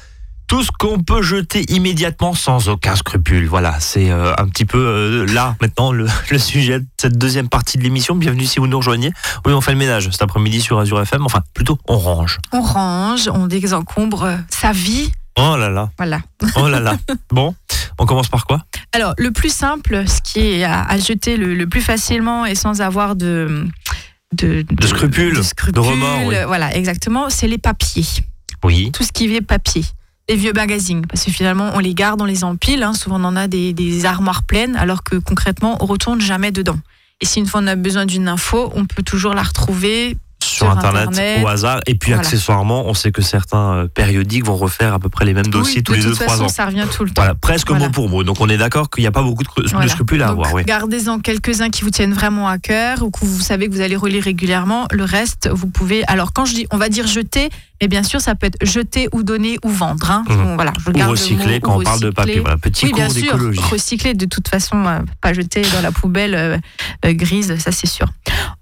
Tout 0.45 0.61
ce 0.61 0.69
qu'on 0.69 0.99
peut 1.01 1.23
jeter 1.23 1.65
immédiatement 1.69 2.35
sans 2.35 2.69
aucun 2.69 2.95
scrupule. 2.95 3.47
Voilà, 3.47 3.79
c'est 3.79 4.11
euh, 4.11 4.33
un 4.37 4.47
petit 4.47 4.65
peu 4.65 4.77
euh, 4.77 5.25
là 5.25 5.55
maintenant 5.61 5.91
le, 5.91 6.07
sujet 6.37 6.81
de 6.81 6.85
cette 7.01 7.17
deuxième 7.17 7.49
partie 7.49 7.79
de 7.79 7.83
l'émission. 7.83 8.13
Bienvenue 8.13 8.45
si 8.45 8.59
vous 8.59 8.67
nous 8.67 8.77
rejoignez. 8.77 9.11
Oui, 9.47 9.53
on 9.53 9.61
fait 9.61 9.71
le 9.71 9.79
ménage 9.79 10.07
cet 10.11 10.21
après-midi 10.21 10.61
sur 10.61 10.77
Azure 10.77 11.01
FM. 11.01 11.25
Enfin, 11.25 11.41
plutôt, 11.55 11.79
on 11.87 11.97
range. 11.97 12.37
On 12.51 12.61
range, 12.61 13.31
on 13.33 13.47
désencombre 13.47 14.37
sa 14.51 14.73
vie. 14.73 15.11
Oh 15.37 15.57
là 15.57 15.69
là. 15.69 15.89
Voilà. 15.97 16.19
Oh 16.55 16.69
là 16.69 16.79
là. 16.79 16.97
Bon, 17.31 17.55
on 17.99 18.05
commence 18.05 18.27
par 18.27 18.45
quoi? 18.45 18.65
Alors, 18.91 19.13
le 19.17 19.31
plus 19.31 19.53
simple, 19.53 20.03
ce 20.07 20.21
qui 20.21 20.39
est 20.39 20.63
à, 20.63 20.97
jeter 20.97 21.37
le, 21.37 21.65
plus 21.67 21.81
facilement 21.81 22.45
et 22.45 22.55
sans 22.55 22.81
avoir 22.81 23.15
de 23.15 23.67
de, 24.33 24.65
scrupules, 24.85 25.39
de, 25.71 25.79
remords. 25.79 26.47
Voilà, 26.47 26.75
exactement. 26.75 27.29
C'est 27.29 27.47
les 27.47 27.57
papiers. 27.57 28.05
Oui. 28.63 28.91
Tout 28.91 29.03
ce 29.03 29.11
qui 29.11 29.33
est 29.33 29.41
papier. 29.41 29.83
Les 30.27 30.35
vieux 30.35 30.53
magazines, 30.53 31.05
parce 31.05 31.23
que 31.23 31.31
finalement 31.31 31.71
on 31.75 31.79
les 31.79 31.93
garde, 31.93 32.19
on 32.19 32.25
les 32.25 32.43
empile. 32.43 32.81
Hein. 32.81 32.93
Souvent 32.93 33.21
on 33.21 33.25
en 33.25 33.35
a 33.35 33.47
des, 33.47 33.73
des, 33.73 34.05
armoires 34.05 34.41
pleines, 34.41 34.75
alors 34.75 35.03
que 35.03 35.17
concrètement 35.17 35.77
on 35.81 35.85
retourne 35.85 36.19
jamais 36.19 36.51
dedans. 36.51 36.79
Et 37.21 37.25
si 37.25 37.39
une 37.39 37.45
fois 37.45 37.61
on 37.63 37.67
a 37.67 37.75
besoin 37.75 38.07
d'une 38.07 38.27
info, 38.27 38.71
on 38.75 38.85
peut 38.85 39.03
toujours 39.03 39.35
la 39.35 39.43
retrouver 39.43 40.17
sur, 40.55 40.69
Internet, 40.69 41.43
au 41.43 41.47
hasard. 41.47 41.81
Et 41.85 41.95
puis 41.95 42.13
accessoirement, 42.13 42.87
on 42.87 42.93
sait 42.93 43.11
que 43.11 43.21
certains 43.21 43.73
euh, 43.73 43.87
périodiques 43.87 44.45
vont 44.45 44.55
refaire 44.55 44.93
à 44.93 44.99
peu 44.99 45.09
près 45.09 45.25
les 45.25 45.33
mêmes 45.33 45.47
dossiers 45.47 45.83
tous 45.83 45.93
les 45.93 46.01
deux 46.01 46.13
trois 46.13 46.41
ans. 46.41 46.47
Ça 46.47 46.65
revient 46.65 46.85
tout 46.91 47.03
le 47.03 47.09
temps. 47.09 47.21
Voilà, 47.21 47.35
presque 47.35 47.69
mot 47.71 47.89
pour 47.89 48.09
mot. 48.09 48.23
Donc 48.23 48.41
on 48.41 48.49
est 48.49 48.57
d'accord 48.57 48.89
qu'il 48.89 49.03
n'y 49.03 49.07
a 49.07 49.11
pas 49.11 49.21
beaucoup 49.21 49.43
de, 49.43 49.87
scrupules 49.87 50.21
à 50.21 50.29
avoir. 50.29 50.53
Oui. 50.53 50.63
Gardez-en 50.63 51.19
quelques-uns 51.19 51.69
qui 51.69 51.83
vous 51.83 51.89
tiennent 51.89 52.13
vraiment 52.13 52.47
à 52.47 52.57
cœur 52.57 53.03
ou 53.03 53.11
que 53.11 53.25
vous 53.25 53.41
savez 53.41 53.67
que 53.67 53.73
vous 53.73 53.81
allez 53.81 53.95
relire 53.95 54.23
régulièrement. 54.23 54.87
Le 54.91 55.03
reste, 55.03 55.49
vous 55.51 55.67
pouvez. 55.67 56.05
Alors 56.07 56.33
quand 56.33 56.45
je 56.45 56.53
dis, 56.53 56.67
on 56.71 56.77
va 56.77 56.89
dire 56.89 57.07
jeter, 57.07 57.49
mais 57.81 57.87
bien 57.87 58.03
sûr, 58.03 58.21
ça 58.21 58.35
peut 58.35 58.47
être 58.47 58.57
jeter 58.65 59.07
ou 59.13 59.23
donner 59.23 59.57
ou 59.63 59.69
vendre. 59.69 60.11
Hein. 60.11 60.23
Mmh. 60.27 60.55
Voilà, 60.55 60.73
je 60.79 60.89
ou 60.89 61.09
recycler 61.09 61.59
quand 61.59 61.79
on 61.79 61.83
parle 61.83 61.99
de 61.99 62.09
papier. 62.09 62.39
Voilà, 62.39 62.57
petit 62.57 62.85
oui, 62.85 62.93
bien 62.93 63.09
sûr, 63.09 63.37
recycler 63.69 64.13
de 64.13 64.25
toute 64.25 64.47
façon, 64.47 64.85
euh, 64.85 64.99
pas 65.21 65.33
jeter 65.33 65.61
dans 65.73 65.81
la 65.81 65.91
poubelle 65.91 66.35
euh, 66.35 67.13
grise, 67.13 67.57
ça 67.57 67.71
c'est 67.71 67.87
sûr. 67.87 68.07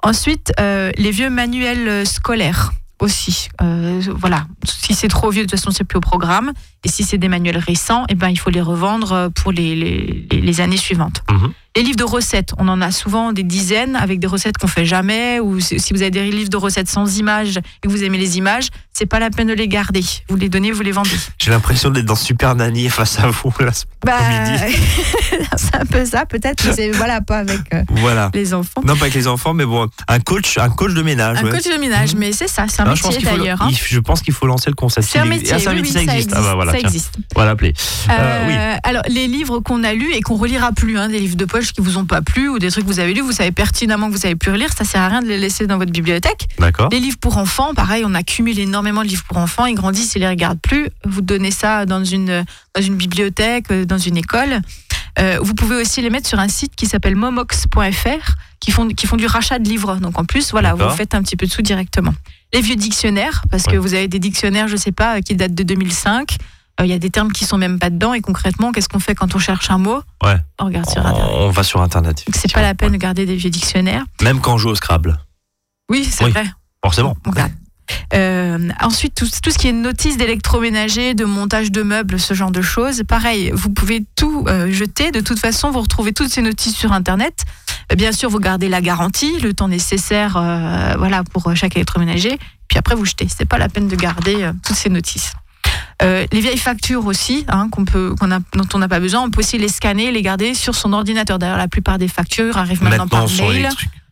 Ensuite, 0.02 0.52
les 0.60 1.12
vieux 1.12 1.30
manuels 1.30 2.06
scolaires 2.06 2.72
aussi. 3.04 3.50
Euh, 3.62 4.02
voilà, 4.16 4.48
si 4.66 4.96
c'est 4.96 5.08
trop 5.08 5.30
vieux, 5.30 5.46
de 5.46 5.50
toute 5.50 5.60
façon, 5.60 5.72
c'est 5.72 5.84
plus 5.84 5.98
au 5.98 6.02
programme. 6.02 6.54
Et 6.84 6.90
si 6.90 7.04
c'est 7.04 7.18
des 7.18 7.28
manuels 7.28 7.58
récents, 7.58 8.06
eh 8.10 8.16
ben, 8.16 8.30
il 8.30 8.38
faut 8.38 8.50
les 8.50 8.62
revendre 8.62 9.12
euh, 9.12 9.30
pour 9.30 9.52
les, 9.52 9.76
les, 10.32 10.62
années 10.62 10.78
suivantes. 10.78 11.24
Mhm. 11.30 11.54
Les 11.76 11.82
livres 11.82 11.98
de 11.98 12.04
recettes, 12.04 12.54
on 12.60 12.68
en 12.68 12.82
a 12.82 12.92
souvent 12.92 13.34
des 13.34 13.42
dizaines 13.42 13.96
avec 13.96 14.20
des 14.20 14.28
recettes 14.28 14.60
qu'on 14.60 14.68
fait 14.68 14.86
jamais. 14.86 15.40
Ou 15.40 15.60
si 15.60 15.92
vous 15.92 16.04
avez 16.04 16.12
des 16.12 16.30
livres 16.30 16.52
de 16.52 16.58
recettes 16.58 16.88
sans 16.88 17.18
images 17.18 17.58
et 17.58 17.88
que 17.88 17.90
vous 17.90 18.04
aimez 18.04 18.20
les 18.20 18.38
images, 18.38 18.68
c'est 18.94 19.08
pas 19.08 19.20
la 19.20 19.32
peine 19.32 19.48
de 19.48 19.54
les 19.54 19.68
garder. 19.68 20.04
Vous 20.30 20.36
les 20.36 20.50
donnez, 20.50 20.72
vous 20.72 20.84
les 20.84 20.92
vendez. 20.92 21.10
J'ai 21.40 21.50
l'impression 21.50 21.90
d'être 21.90 22.06
dans 22.06 22.16
Super 22.16 22.54
Nanny 22.54 22.90
face 22.90 23.18
à 23.18 23.28
vous 23.28 23.52
là, 23.60 23.72
bah, 24.06 24.18
c'est 25.56 25.76
un 25.76 25.86
peu 25.86 26.06
ça, 26.06 26.26
peut-être. 26.26 26.64
Mais 26.78 26.92
voilà, 26.92 27.22
pas 27.22 27.40
avec 27.40 27.62
euh, 27.74 27.84
voilà. 27.90 28.30
les 28.34 28.54
enfants. 28.54 28.82
Non, 28.86 28.96
pas 28.96 29.06
avec 29.06 29.16
les 29.16 29.28
enfants, 29.28 29.54
mais 29.54 29.66
bon, 29.66 29.88
un 30.08 30.20
coach, 30.20 30.58
un 30.60 30.70
coach 30.70 30.94
de 30.94 31.02
ménage. 31.02 31.40
Un 31.40 31.50
coach 31.50 31.64
de 31.64 31.80
ménage, 31.80 32.14
mais 32.16 32.34
c'est 32.34 32.48
ça, 32.48 32.66
c'est 32.68 32.82
un 32.82 32.92
métier 32.92 33.24
d'ailleurs. 33.24 33.62
Hein. 33.62 33.70
Je 33.74 34.00
pense 34.00 34.22
qu'il 34.22 34.34
faut 34.34 34.46
lancer 34.46 34.70
le 34.70 34.76
concept. 34.76 35.08
C'est 35.10 35.20
un 35.20 35.26
métier, 35.26 35.58
ça, 35.58 35.74
existe. 35.74 36.34
Ah 36.36 36.42
bah 36.42 36.54
voilà, 36.54 36.74
ça 36.74 36.80
existe. 36.80 37.16
Voilà. 37.34 37.54
Euh, 37.54 37.72
euh, 38.12 38.48
oui. 38.48 38.80
Alors, 38.84 39.04
les 39.08 39.28
livres 39.28 39.60
qu'on 39.60 39.84
a 39.84 39.94
lus 39.94 40.14
et 40.14 40.22
qu'on 40.22 40.36
relira 40.36 40.72
plus, 40.72 40.98
hein, 41.00 41.10
des 41.10 41.20
livres 41.20 41.38
de 41.38 41.46
poche 41.46 41.63
qui 41.72 41.82
vous 41.82 41.98
ont 41.98 42.06
pas 42.06 42.22
plu 42.22 42.50
ou 42.50 42.60
des 42.60 42.70
trucs 42.72 42.86
que 42.86 42.90
vous 42.90 43.00
avez 43.00 43.14
lus, 43.14 43.22
vous 43.22 43.32
savez 43.32 43.52
pertinemment 43.52 44.08
que 44.08 44.14
vous 44.14 44.22
savez 44.22 44.36
plus 44.36 44.52
relire, 44.52 44.74
ça 44.74 44.84
sert 44.84 45.02
à 45.02 45.08
rien 45.08 45.22
de 45.22 45.28
les 45.28 45.38
laisser 45.38 45.68
dans 45.68 45.78
votre 45.78 45.92
bibliothèque. 45.92 46.48
D'accord. 46.60 46.90
Les 46.92 47.00
livres 47.00 47.18
pour 47.20 47.38
enfants, 47.38 47.74
pareil, 47.74 48.04
on 48.06 48.14
accumule 48.14 48.60
énormément 48.60 49.04
de 49.04 49.08
livres 49.08 49.24
pour 49.24 49.38
enfants, 49.38 49.66
ils 49.66 49.76
grandissent, 49.76 50.16
ils 50.16 50.20
les 50.20 50.30
regardent 50.30 50.62
plus. 50.62 50.90
Vous 51.06 51.22
donnez 51.22 51.52
ça 51.52 51.86
dans 51.86 52.04
une, 52.04 52.44
dans 52.76 52.82
une 52.82 52.96
bibliothèque, 52.96 53.72
euh, 53.72 53.86
dans 53.86 53.98
une 53.98 54.18
école. 54.18 54.60
vous 55.42 55.54
pouvez 55.54 55.76
aussi 55.76 56.02
les 56.02 56.10
mettre 56.10 56.28
sur 56.28 56.40
un 56.40 56.48
site 56.48 56.76
qui 56.76 56.88
s'appelle 56.88 57.16
momox.fr 57.16 58.36
qui 58.64 58.72
font, 58.72 58.88
qui 58.88 59.08
font 59.08 59.18
du 59.18 59.26
rachat 59.26 59.60
de 59.60 59.68
livres. 59.68 59.98
Donc 59.98 60.18
en 60.18 60.24
plus, 60.24 60.52
voilà, 60.52 60.74
vous 60.74 60.90
faites 60.90 61.16
un 61.16 61.22
petit 61.22 61.36
peu 61.36 61.46
de 61.46 61.52
sous 61.52 61.62
directement. 61.62 62.14
Les 62.54 62.62
vieux 62.62 62.76
dictionnaires, 62.76 63.44
parce 63.52 63.64
que 63.64 63.76
vous 63.76 63.94
avez 63.94 64.08
des 64.08 64.20
dictionnaires, 64.20 64.68
je 64.68 64.78
sais 64.78 64.92
pas, 64.92 65.22
qui 65.22 65.36
datent 65.36 65.56
de 65.56 65.64
2005. 65.64 66.38
Euh, 66.80 66.86
il 66.86 66.90
y 66.90 66.94
a 66.94 67.00
des 67.00 67.10
termes 67.10 67.32
qui 67.32 67.46
sont 67.46 67.58
même 67.58 67.80
pas 67.80 67.90
dedans. 67.90 68.14
Et 68.14 68.22
concrètement, 68.22 68.72
qu'est-ce 68.72 68.90
qu'on 68.90 69.00
fait 69.00 69.16
quand 69.16 69.36
on 69.36 69.40
cherche 69.40 69.70
un 69.70 69.78
mot? 69.78 70.02
Ouais. 70.24 70.38
On 70.60 70.66
regarde 70.66 70.90
sur 70.90 71.06
Internet. 71.06 71.32
On 71.34 71.50
va 71.50 71.64
sur 71.64 71.82
Internet. 71.82 72.26
C'est 72.34 72.52
pas 72.52 72.62
la 72.62 72.74
peine 72.74 72.94
de 72.94 72.98
garder 72.98 73.26
des 73.26 73.36
vieux 73.36 73.50
dictionnaires. 73.50 74.06
Même 74.22 74.40
quand 74.40 74.56
on 74.56 74.58
joue 74.58 74.70
au 74.70 74.76
Scrabble. 74.76 75.20
Oui, 75.90 76.06
c'est 76.06 76.30
vrai. 76.30 76.46
Forcément. 76.84 77.16
Euh, 78.14 78.70
ensuite, 78.82 79.14
tout, 79.16 79.26
ce 79.52 79.58
qui 79.58 79.68
est 79.68 79.74
notice 79.74 80.18
d'électroménager, 80.18 81.14
de 81.14 81.26
montage 81.26 81.72
de 81.72 81.84
meubles, 81.84 82.20
ce 82.20 82.34
genre 82.34 82.52
de 82.52 82.62
choses, 82.62 83.04
pareil, 83.08 83.52
vous 83.54 83.70
pouvez 83.70 84.06
tout 84.16 84.46
euh, 84.48 84.72
jeter. 84.72 85.12
De 85.12 85.20
toute 85.20 85.40
façon, 85.40 85.70
vous 85.70 85.82
retrouvez 85.82 86.14
toutes 86.14 86.30
ces 86.30 86.42
notices 86.42 86.76
sur 86.76 86.94
Internet. 86.94 87.44
bien 87.96 88.12
sûr, 88.12 88.30
vous 88.30 88.40
gardez 88.40 88.70
la 88.70 88.82
garantie, 88.82 89.38
le 89.40 89.54
temps 89.54 89.68
nécessaire 89.68 90.34
voilà, 90.98 91.24
pour 91.24 91.56
chaque 91.56 91.76
électroménager. 91.76 92.40
Puis 92.68 92.80
après, 92.80 92.96
vous 92.96 93.06
jetez. 93.06 93.28
C'est 93.28 93.46
pas 93.46 93.58
la 93.58 93.70
peine 93.70 93.88
de 93.88 93.96
garder 93.96 94.50
toutes 94.66 94.78
ces 94.78 94.90
notices. 94.90 95.34
Euh, 96.04 96.26
les 96.32 96.42
vieilles 96.42 96.58
factures 96.58 97.06
aussi, 97.06 97.46
hein, 97.48 97.70
qu'on 97.72 97.86
peut, 97.86 98.14
qu'on 98.20 98.32
a, 98.32 98.40
dont 98.40 98.68
on 98.74 98.80
n'a 98.80 98.88
pas 98.90 99.00
besoin, 99.00 99.22
on 99.22 99.30
peut 99.30 99.40
aussi 99.40 99.58
les 99.58 99.70
scanner, 99.70 100.12
les 100.12 100.22
garder 100.22 100.54
sur 100.54 100.76
son 100.76 100.92
ordinateur. 100.92 101.40
D'ailleurs, 101.40 101.58
la 101.58 101.70
plupart 101.70 101.98
des 101.98 102.10
factures 102.10 102.58
arrivent 102.58 102.84
maintenant, 102.84 103.08
par 103.08 103.28
mail. 103.30 103.70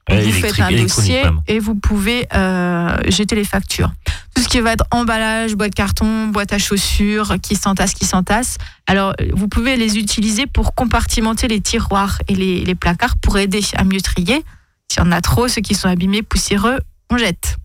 Vous 0.09 0.31
faites 0.31 0.59
un 0.59 0.71
dossier 0.71 1.21
et 1.47 1.59
vous 1.59 1.75
pouvez 1.75 2.27
euh, 2.33 2.97
jeter 3.07 3.35
les 3.35 3.43
factures. 3.43 3.91
Tout 4.35 4.41
ce 4.41 4.47
qui 4.47 4.59
va 4.61 4.71
être 4.73 4.85
emballage, 4.91 5.55
boîte 5.55 5.75
carton, 5.75 6.27
boîte 6.27 6.53
à 6.53 6.57
chaussures, 6.57 7.35
qui 7.41 7.55
s'entasse, 7.55 7.93
qui 7.93 8.05
s'entasse. 8.05 8.57
Alors, 8.87 9.13
vous 9.33 9.47
pouvez 9.47 9.75
les 9.75 9.97
utiliser 9.97 10.47
pour 10.47 10.73
compartimenter 10.73 11.47
les 11.47 11.61
tiroirs 11.61 12.19
et 12.27 12.35
les, 12.35 12.63
les 12.63 12.75
placards 12.75 13.17
pour 13.17 13.37
aider 13.37 13.61
à 13.75 13.83
mieux 13.83 14.01
trier. 14.01 14.43
S'il 14.89 15.03
y 15.03 15.05
en 15.05 15.11
a 15.11 15.21
trop, 15.21 15.47
ceux 15.47 15.61
qui 15.61 15.75
sont 15.75 15.87
abîmés, 15.87 16.23
poussiéreux, 16.23 16.79
on 17.09 17.17
jette 17.17 17.57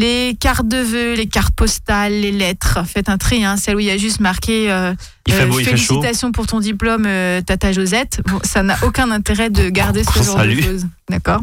les 0.00 0.34
cartes 0.34 0.66
de 0.66 0.78
vœux, 0.78 1.14
les 1.14 1.26
cartes 1.26 1.54
postales, 1.54 2.12
les 2.12 2.32
lettres. 2.32 2.78
Faites 2.86 3.08
un 3.08 3.18
tri, 3.18 3.44
hein, 3.44 3.56
celle 3.56 3.76
où 3.76 3.80
il 3.80 3.86
y 3.86 3.90
a 3.90 3.98
juste 3.98 4.20
marqué 4.20 4.72
euh, 4.72 4.94
euh, 5.28 5.52
félicitations 5.52 6.32
pour 6.32 6.46
ton 6.46 6.58
diplôme, 6.58 7.04
euh, 7.06 7.42
Tata 7.42 7.72
Josette. 7.72 8.22
Bon, 8.26 8.40
ça 8.42 8.62
n'a 8.62 8.78
aucun 8.82 9.10
intérêt 9.10 9.50
de 9.50 9.68
garder 9.68 10.02
ce 10.02 10.22
genre 10.22 10.38
de 10.38 10.60
choses. 10.60 10.86
D'accord 11.08 11.42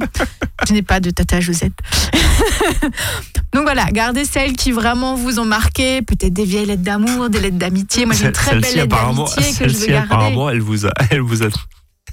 Je 0.68 0.74
n'ai 0.74 0.82
pas 0.82 1.00
de 1.00 1.12
Tata 1.12 1.40
Josette. 1.40 1.78
Donc 3.54 3.64
voilà, 3.64 3.86
gardez 3.92 4.26
celles 4.26 4.54
qui 4.54 4.72
vraiment 4.72 5.16
vous 5.16 5.40
ont 5.40 5.46
marqué. 5.46 6.02
Peut-être 6.02 6.34
des 6.34 6.46
vieilles 6.46 6.66
lettres 6.66 6.82
d'amour, 6.82 7.30
des 7.30 7.40
lettres 7.40 7.58
d'amitié. 7.58 8.06
Moi, 8.06 8.16
j'ai 8.16 8.26
une 8.26 8.32
très 8.32 8.60
belle 8.60 8.76
lettre 8.76 8.88
d'amitié 8.88 9.54
que 9.58 9.70
je 9.70 9.78
veux 9.78 9.88
garder. 9.88 10.14
Apparemment, 10.14 10.50
elle 10.50 10.62
vous 10.62 10.86
a, 10.88 10.92
elle 11.12 11.22
vous 11.22 11.44
a 11.44 11.48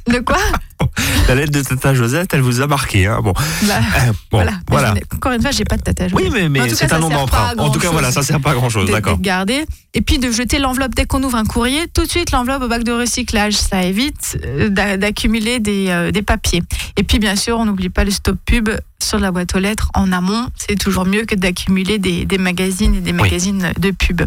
de 0.09 0.19
quoi 0.19 0.39
La 1.29 1.35
lettre 1.35 1.53
de 1.53 1.63
Tata 1.63 1.95
Josette, 1.95 2.35
elle 2.35 2.43
vous 2.43 2.61
a 2.61 2.67
marqué. 2.67 3.07
Hein 3.07 3.21
bon. 3.23 3.33
Bah, 3.63 3.75
euh, 3.79 4.13
bon, 4.31 4.45
voilà. 4.69 4.95
Encore 5.15 5.33
une 5.33 5.41
fois, 5.41 5.51
j'ai 5.51 5.65
pas 5.65 5.77
de 5.77 5.83
Tata 5.83 6.09
Josette. 6.09 6.31
Oui, 6.31 6.31
mais, 6.33 6.49
mais 6.49 6.69
c'est 6.69 6.93
un 6.93 6.99
nom 6.99 7.09
d'emprunt. 7.09 7.55
En 7.59 7.71
tout 7.71 7.79
cas, 7.79 7.91
voilà, 7.91 8.13
ça 8.13 8.23
sert 8.23 8.41
pas 8.41 8.51
à 8.51 8.55
grand 8.55 8.69
chose, 8.69 8.91
d'accord. 8.91 9.19
garder. 9.21 9.65
Et 9.95 10.01
puis 10.01 10.19
de 10.19 10.31
jeter 10.31 10.59
l'enveloppe 10.59 10.95
dès 10.95 11.07
qu'on 11.07 11.23
ouvre 11.23 11.37
un 11.37 11.45
courrier, 11.45 11.87
tout 11.93 12.05
de 12.05 12.11
suite 12.11 12.33
l'enveloppe 12.33 12.63
au 12.63 12.69
bac 12.69 12.83
de 12.83 12.93
recyclage. 12.93 13.55
Ça 13.55 13.83
évite 13.85 14.39
euh, 14.45 14.69
d'accumuler 14.97 15.61
des, 15.61 15.87
euh, 15.89 16.11
des 16.11 16.23
papiers. 16.23 16.63
Et 16.97 17.05
puis, 17.05 17.19
bien 17.19 17.37
sûr, 17.37 17.59
on 17.59 17.65
n'oublie 17.65 17.89
pas 17.89 18.05
le 18.05 18.11
stop 18.11 18.37
pub 18.45 18.71
sur 19.01 19.19
la 19.19 19.31
boîte 19.31 19.55
aux 19.55 19.61
lettres 19.61 19.91
en 19.95 20.13
amont. 20.13 20.49
C'est 20.57 20.79
toujours 20.79 21.07
mieux 21.07 21.25
que 21.25 21.35
d'accumuler 21.35 21.99
des, 21.99 22.27
des, 22.27 22.39
magazines 22.39 22.97
et 22.97 23.01
des 23.01 23.13
magazines 23.13 23.73
de 23.79 23.91
pub. 23.91 24.23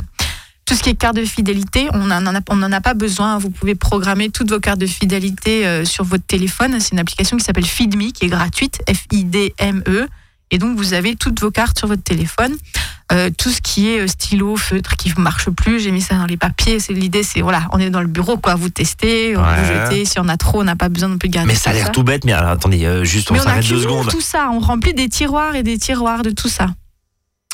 Tout 0.67 0.75
ce 0.75 0.83
qui 0.83 0.89
est 0.89 0.95
carte 0.95 1.15
de 1.15 1.23
fidélité, 1.23 1.87
on 1.93 2.07
n'en 2.07 2.35
a, 2.35 2.41
on 2.49 2.71
a 2.73 2.81
pas 2.81 2.93
besoin. 2.93 3.37
Vous 3.37 3.49
pouvez 3.49 3.73
programmer 3.73 4.29
toutes 4.29 4.51
vos 4.51 4.59
cartes 4.59 4.79
de 4.79 4.85
fidélité 4.85 5.65
euh, 5.65 5.85
sur 5.85 6.03
votre 6.03 6.25
téléphone. 6.25 6.77
C'est 6.81 6.91
une 6.91 6.99
application 6.99 7.37
qui 7.37 7.45
s'appelle 7.45 7.65
FeedMe, 7.65 8.11
qui 8.11 8.25
est 8.25 8.27
gratuite, 8.27 8.81
F-I-D-M-E. 8.85 10.07
Et 10.51 10.57
donc, 10.57 10.77
vous 10.77 10.93
avez 10.93 11.15
toutes 11.15 11.39
vos 11.39 11.51
cartes 11.51 11.79
sur 11.79 11.87
votre 11.87 12.03
téléphone. 12.03 12.53
Euh, 13.13 13.29
tout 13.37 13.49
ce 13.49 13.61
qui 13.61 13.87
est 13.87 14.01
euh, 14.01 14.07
stylo, 14.07 14.57
feutre 14.57 14.97
qui 14.97 15.13
ne 15.15 15.21
marche 15.21 15.49
plus, 15.51 15.79
j'ai 15.79 15.91
mis 15.91 16.01
ça 16.01 16.15
dans 16.15 16.25
les 16.25 16.35
papiers. 16.35 16.81
C'est 16.81 16.91
l'idée, 16.91 17.23
c'est 17.23 17.39
voilà, 17.39 17.69
on 17.71 17.79
est 17.79 17.89
dans 17.89 18.01
le 18.01 18.07
bureau, 18.07 18.35
quoi. 18.35 18.55
Vous 18.55 18.67
testez, 18.67 19.35
vous 19.35 19.41
jetez. 19.41 20.03
Si 20.03 20.19
on 20.19 20.27
a 20.27 20.35
trop, 20.35 20.59
on 20.59 20.65
n'a 20.65 20.75
pas 20.75 20.89
besoin 20.89 21.07
non 21.07 21.17
plus 21.17 21.29
de 21.29 21.33
garder. 21.33 21.47
Mais 21.47 21.57
ça 21.57 21.69
a 21.69 21.73
l'air 21.73 21.93
tout 21.93 22.03
bête. 22.03 22.25
Mais 22.25 22.33
attendez, 22.33 23.05
juste 23.05 23.31
on 23.31 23.39
s'arrête 23.39 23.65
deux 23.65 23.83
secondes. 23.83 24.09
Tout 24.09 24.19
ça, 24.19 24.49
on 24.51 24.59
remplit 24.59 24.93
des 24.93 25.07
tiroirs 25.07 25.55
et 25.55 25.63
des 25.63 25.77
tiroirs 25.77 26.23
de 26.23 26.31
tout 26.31 26.49
ça. 26.49 26.67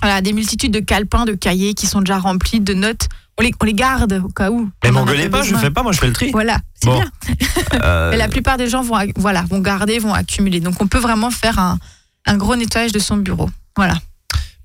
Voilà, 0.02 0.22
des 0.22 0.34
multitudes 0.34 0.72
de 0.74 0.80
calepins, 0.80 1.26
de 1.26 1.34
cahiers 1.34 1.74
qui 1.74 1.86
sont 1.88 2.00
déjà 2.02 2.18
remplis 2.18 2.60
de 2.60 2.74
notes. 2.74 3.08
On 3.40 3.42
les, 3.44 3.52
on 3.62 3.66
les 3.66 3.74
garde 3.74 4.22
au 4.24 4.28
cas 4.30 4.52
où. 4.52 4.70
Mais 4.84 4.92
m'engueulez 4.92 5.30
pas, 5.30 5.42
je 5.44 5.56
fais 5.56 5.72
pas, 5.72 5.82
moi 5.82 5.92
je 5.92 6.00
fais 6.00 6.08
le 6.08 6.14
tri. 6.14 6.32
Voilà, 6.32 6.58
c'est 6.82 6.90
bien. 6.90 7.06
Euh, 7.84 8.12
Mais 8.12 8.18
la 8.18 8.28
plupart 8.28 8.58
des 8.58 8.70
gens 8.70 8.84
vont, 8.84 8.96
voilà, 9.16 9.44
vont 9.50 9.60
garder, 9.60 9.98
vont 9.98 10.14
accumuler. 10.14 10.60
Donc 10.60 10.76
on 10.80 10.88
peut 10.88 11.00
vraiment 11.00 11.32
faire 11.32 11.58
un, 11.58 11.80
un 12.26 12.38
gros 12.38 12.56
nettoyage 12.56 12.92
de 12.92 13.00
son 13.00 13.18
bureau. 13.18 13.50
Voilà. 13.76 13.96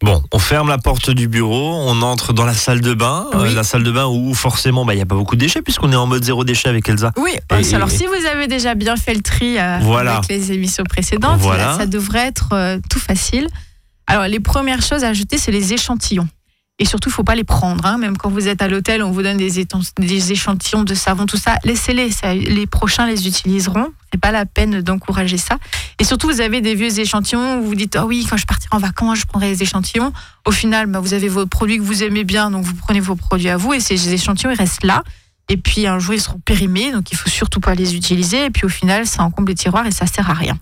Bon, 0.03 0.23
on 0.33 0.39
ferme 0.39 0.69
la 0.69 0.77
porte 0.79 1.11
du 1.11 1.27
bureau, 1.27 1.75
on 1.87 2.03
entre 2.03 2.33
dans 2.33 2.45
la 2.45 2.53
salle 2.53 2.81
de 2.83 2.93
bain, 2.95 3.27
euh, 3.35 3.53
la 3.55 3.65
salle 3.65 3.83
de 3.83 3.91
bain 3.91 4.07
où 4.07 4.35
forcément 4.35 4.85
bah, 4.85 4.93
il 4.93 4.97
n'y 4.97 5.03
a 5.03 5.07
pas 5.07 5.15
beaucoup 5.17 5.35
de 5.37 5.41
déchets 5.41 5.63
puisqu'on 5.63 5.91
est 5.91 5.97
en 5.97 6.07
mode 6.07 6.23
zéro 6.23 6.45
déchet 6.45 6.69
avec 6.69 6.89
Elsa. 6.89 7.13
Oui, 7.17 7.33
Et- 7.59 7.75
alors 7.75 7.89
et- 7.91 7.97
si 7.97 8.07
vous 8.07 8.27
avez 8.31 8.47
déjà 8.47 8.75
bien 8.75 8.97
fait 8.97 9.15
le 9.15 9.23
tri 9.23 9.59
euh, 9.59 9.79
Voilà. 9.81 10.17
avec 10.19 10.29
les 10.29 10.53
émissions 10.53 10.85
précédentes, 10.85 11.41
Voilà. 11.41 11.67
là, 11.69 11.79
ça 11.79 11.87
devrait 11.87 12.27
être 12.27 12.51
euh, 12.53 12.79
tout 12.91 13.01
facile. 13.01 13.49
Alors 14.09 14.25
les 14.25 14.41
premières 14.41 14.83
choses 14.83 15.05
à 15.05 15.09
ajouter, 15.09 15.39
c'est 15.39 15.53
les 15.53 15.73
échantillons. 15.73 16.27
Et 16.81 16.85
surtout, 16.85 17.09
il 17.09 17.13
faut 17.13 17.25
pas 17.25 17.35
les 17.35 17.45
prendre. 17.45 17.85
hein. 17.87 17.99
Même 17.99 18.17
quand 18.17 18.31
vous 18.31 18.47
êtes 18.47 18.63
à 18.63 18.69
l'hôtel, 18.69 19.03
on 19.03 19.11
vous 19.11 19.23
donne 19.23 19.37
des, 19.37 20.33
échantillons 20.33 20.85
de 20.85 20.95
savon, 20.95 21.27
tout 21.27 21.37
ça. 21.37 21.57
Laissez-les. 21.65 22.11
Les 22.35 22.67
prochains 22.69 23.07
les 23.07 23.27
utiliseront. 23.27 23.89
C'est 24.13 24.21
pas 24.21 24.31
la 24.31 24.47
peine 24.47 24.81
d'encourager 24.81 25.39
ça. 25.39 25.59
Et 25.99 26.05
surtout, 26.05 26.29
vous 26.29 26.41
avez 26.41 26.61
des 26.61 26.77
vieux 26.77 27.01
échantillons 27.01 27.59
où 27.59 27.65
vous 27.65 27.75
dites, 27.75 27.97
ah 27.97 28.07
oui, 28.07 28.27
quand 28.31 28.37
je 28.37 28.47
partirai 28.47 28.77
en 28.77 28.79
vacances, 28.79 29.19
je 29.19 29.27
prendrai 29.27 29.51
les 29.51 29.63
échantillons. 29.63 30.13
Au 30.47 30.53
final, 30.53 30.87
bah, 30.87 31.01
vous 31.01 31.15
avez 31.15 31.29
vos 31.29 31.47
produits 31.47 31.79
que 31.79 31.83
vous 31.83 32.05
aimez 32.05 32.23
bien, 32.23 32.53
donc 32.53 32.65
vous 32.65 32.75
prenez 32.75 33.01
vos 33.01 33.17
produits 33.17 33.49
à 33.49 33.57
vous 33.57 33.75
et 33.75 33.81
ces 33.81 34.15
échantillons, 34.15 34.53
ils 34.53 34.59
restent 34.59 34.85
là. 34.85 35.03
Et 35.49 35.57
puis 35.57 35.87
un 35.89 35.99
jour, 35.99 36.15
ils 36.15 36.21
seront 36.21 36.39
périmés, 36.39 36.93
donc 36.93 37.11
il 37.11 37.17
faut 37.17 37.29
surtout 37.29 37.59
pas 37.59 37.75
les 37.75 37.97
utiliser. 37.97 38.45
Et 38.45 38.51
puis 38.51 38.67
au 38.67 38.69
final, 38.69 39.05
ça 39.05 39.25
encombre 39.25 39.49
les 39.49 39.57
tiroirs 39.57 39.87
et 39.87 39.91
ça 39.91 40.07
sert 40.07 40.31
à 40.31 40.35
rien. 40.35 40.57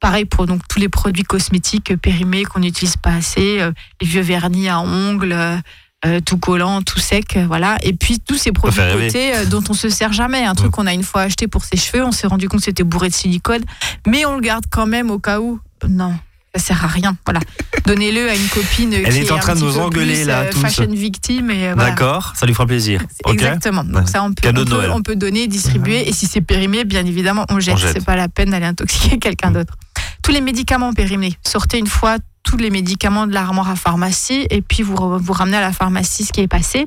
Pareil 0.00 0.24
pour 0.26 0.46
donc 0.46 0.60
tous 0.68 0.78
les 0.78 0.88
produits 0.88 1.24
cosmétiques 1.24 1.96
périmés 1.96 2.44
qu'on 2.44 2.60
n'utilise 2.60 2.96
pas 2.96 3.12
assez, 3.14 3.60
euh, 3.60 3.72
les 4.00 4.06
vieux 4.06 4.20
vernis 4.22 4.68
à 4.68 4.80
ongles, 4.80 5.32
euh, 5.32 5.56
euh, 6.04 6.20
tout 6.20 6.36
collant, 6.36 6.82
tout 6.82 6.98
sec, 7.00 7.36
euh, 7.36 7.46
voilà. 7.46 7.78
Et 7.82 7.94
puis 7.94 8.20
tous 8.20 8.36
ces 8.36 8.52
produits 8.52 8.78
euh, 8.80 9.46
dont 9.46 9.62
on 9.70 9.72
se 9.74 9.88
sert 9.88 10.12
jamais, 10.12 10.44
un 10.44 10.54
truc 10.54 10.68
Mm. 10.68 10.70
qu'on 10.72 10.86
a 10.86 10.92
une 10.92 11.02
fois 11.02 11.22
acheté 11.22 11.48
pour 11.48 11.64
ses 11.64 11.78
cheveux, 11.78 12.04
on 12.04 12.12
s'est 12.12 12.26
rendu 12.26 12.48
compte 12.48 12.60
que 12.60 12.66
c'était 12.66 12.84
bourré 12.84 13.08
de 13.08 13.14
silicone, 13.14 13.62
mais 14.06 14.26
on 14.26 14.34
le 14.36 14.42
garde 14.42 14.64
quand 14.70 14.86
même 14.86 15.10
au 15.10 15.18
cas 15.18 15.40
où. 15.40 15.58
Non, 15.88 16.12
ça 16.54 16.62
sert 16.62 16.84
à 16.84 16.88
rien. 16.88 17.16
Voilà, 17.24 17.40
donnez-le 17.86 18.28
à 18.28 18.34
une 18.34 18.48
copine 18.48 18.92
Elle 18.92 19.08
qui 19.14 19.20
est 19.20 19.32
en 19.32 19.36
un 19.36 19.38
train 19.38 19.54
de 19.54 19.60
nous 19.60 19.78
engueuler, 19.78 20.16
plus, 20.16 20.24
là, 20.26 20.44
tous. 20.44 20.60
fashion 20.60 20.86
victime 20.92 21.50
et 21.50 21.72
voilà. 21.72 21.90
D'accord, 21.90 22.34
ça 22.36 22.44
lui 22.44 22.52
fera 22.52 22.66
plaisir. 22.66 23.02
Exactement. 23.32 23.82
Donc 23.82 24.08
ça, 24.10 24.22
on 24.22 24.28
peut, 24.34 24.42
Cadeau 24.42 24.62
on, 24.62 24.64
peut, 24.66 24.70
Noël. 24.72 24.90
on 24.90 25.02
peut 25.02 25.16
donner, 25.16 25.46
distribuer. 25.48 26.06
Et 26.08 26.12
si 26.12 26.26
c'est 26.26 26.42
périmé, 26.42 26.84
bien 26.84 27.04
évidemment, 27.06 27.46
on 27.48 27.58
jette. 27.58 27.78
Jette. 27.78 27.94
C'est 27.94 28.04
pas 28.04 28.16
la 28.16 28.28
peine 28.28 28.50
d'aller 28.50 28.66
intoxiquer 28.66 29.18
quelqu'un 29.18 29.50
d'autre. 29.50 29.74
Tous 30.26 30.32
les 30.32 30.40
médicaments 30.40 30.92
périmés. 30.92 31.34
Sortez 31.44 31.78
une 31.78 31.86
fois 31.86 32.16
tous 32.42 32.56
les 32.56 32.70
médicaments 32.70 33.28
de 33.28 33.32
l'armoire 33.32 33.70
à 33.70 33.76
pharmacie 33.76 34.44
et 34.50 34.60
puis 34.60 34.82
vous, 34.82 34.96
vous 34.96 35.32
ramenez 35.32 35.56
à 35.56 35.60
la 35.60 35.70
pharmacie 35.70 36.24
ce 36.24 36.32
qui 36.32 36.40
est 36.40 36.48
passé. 36.48 36.84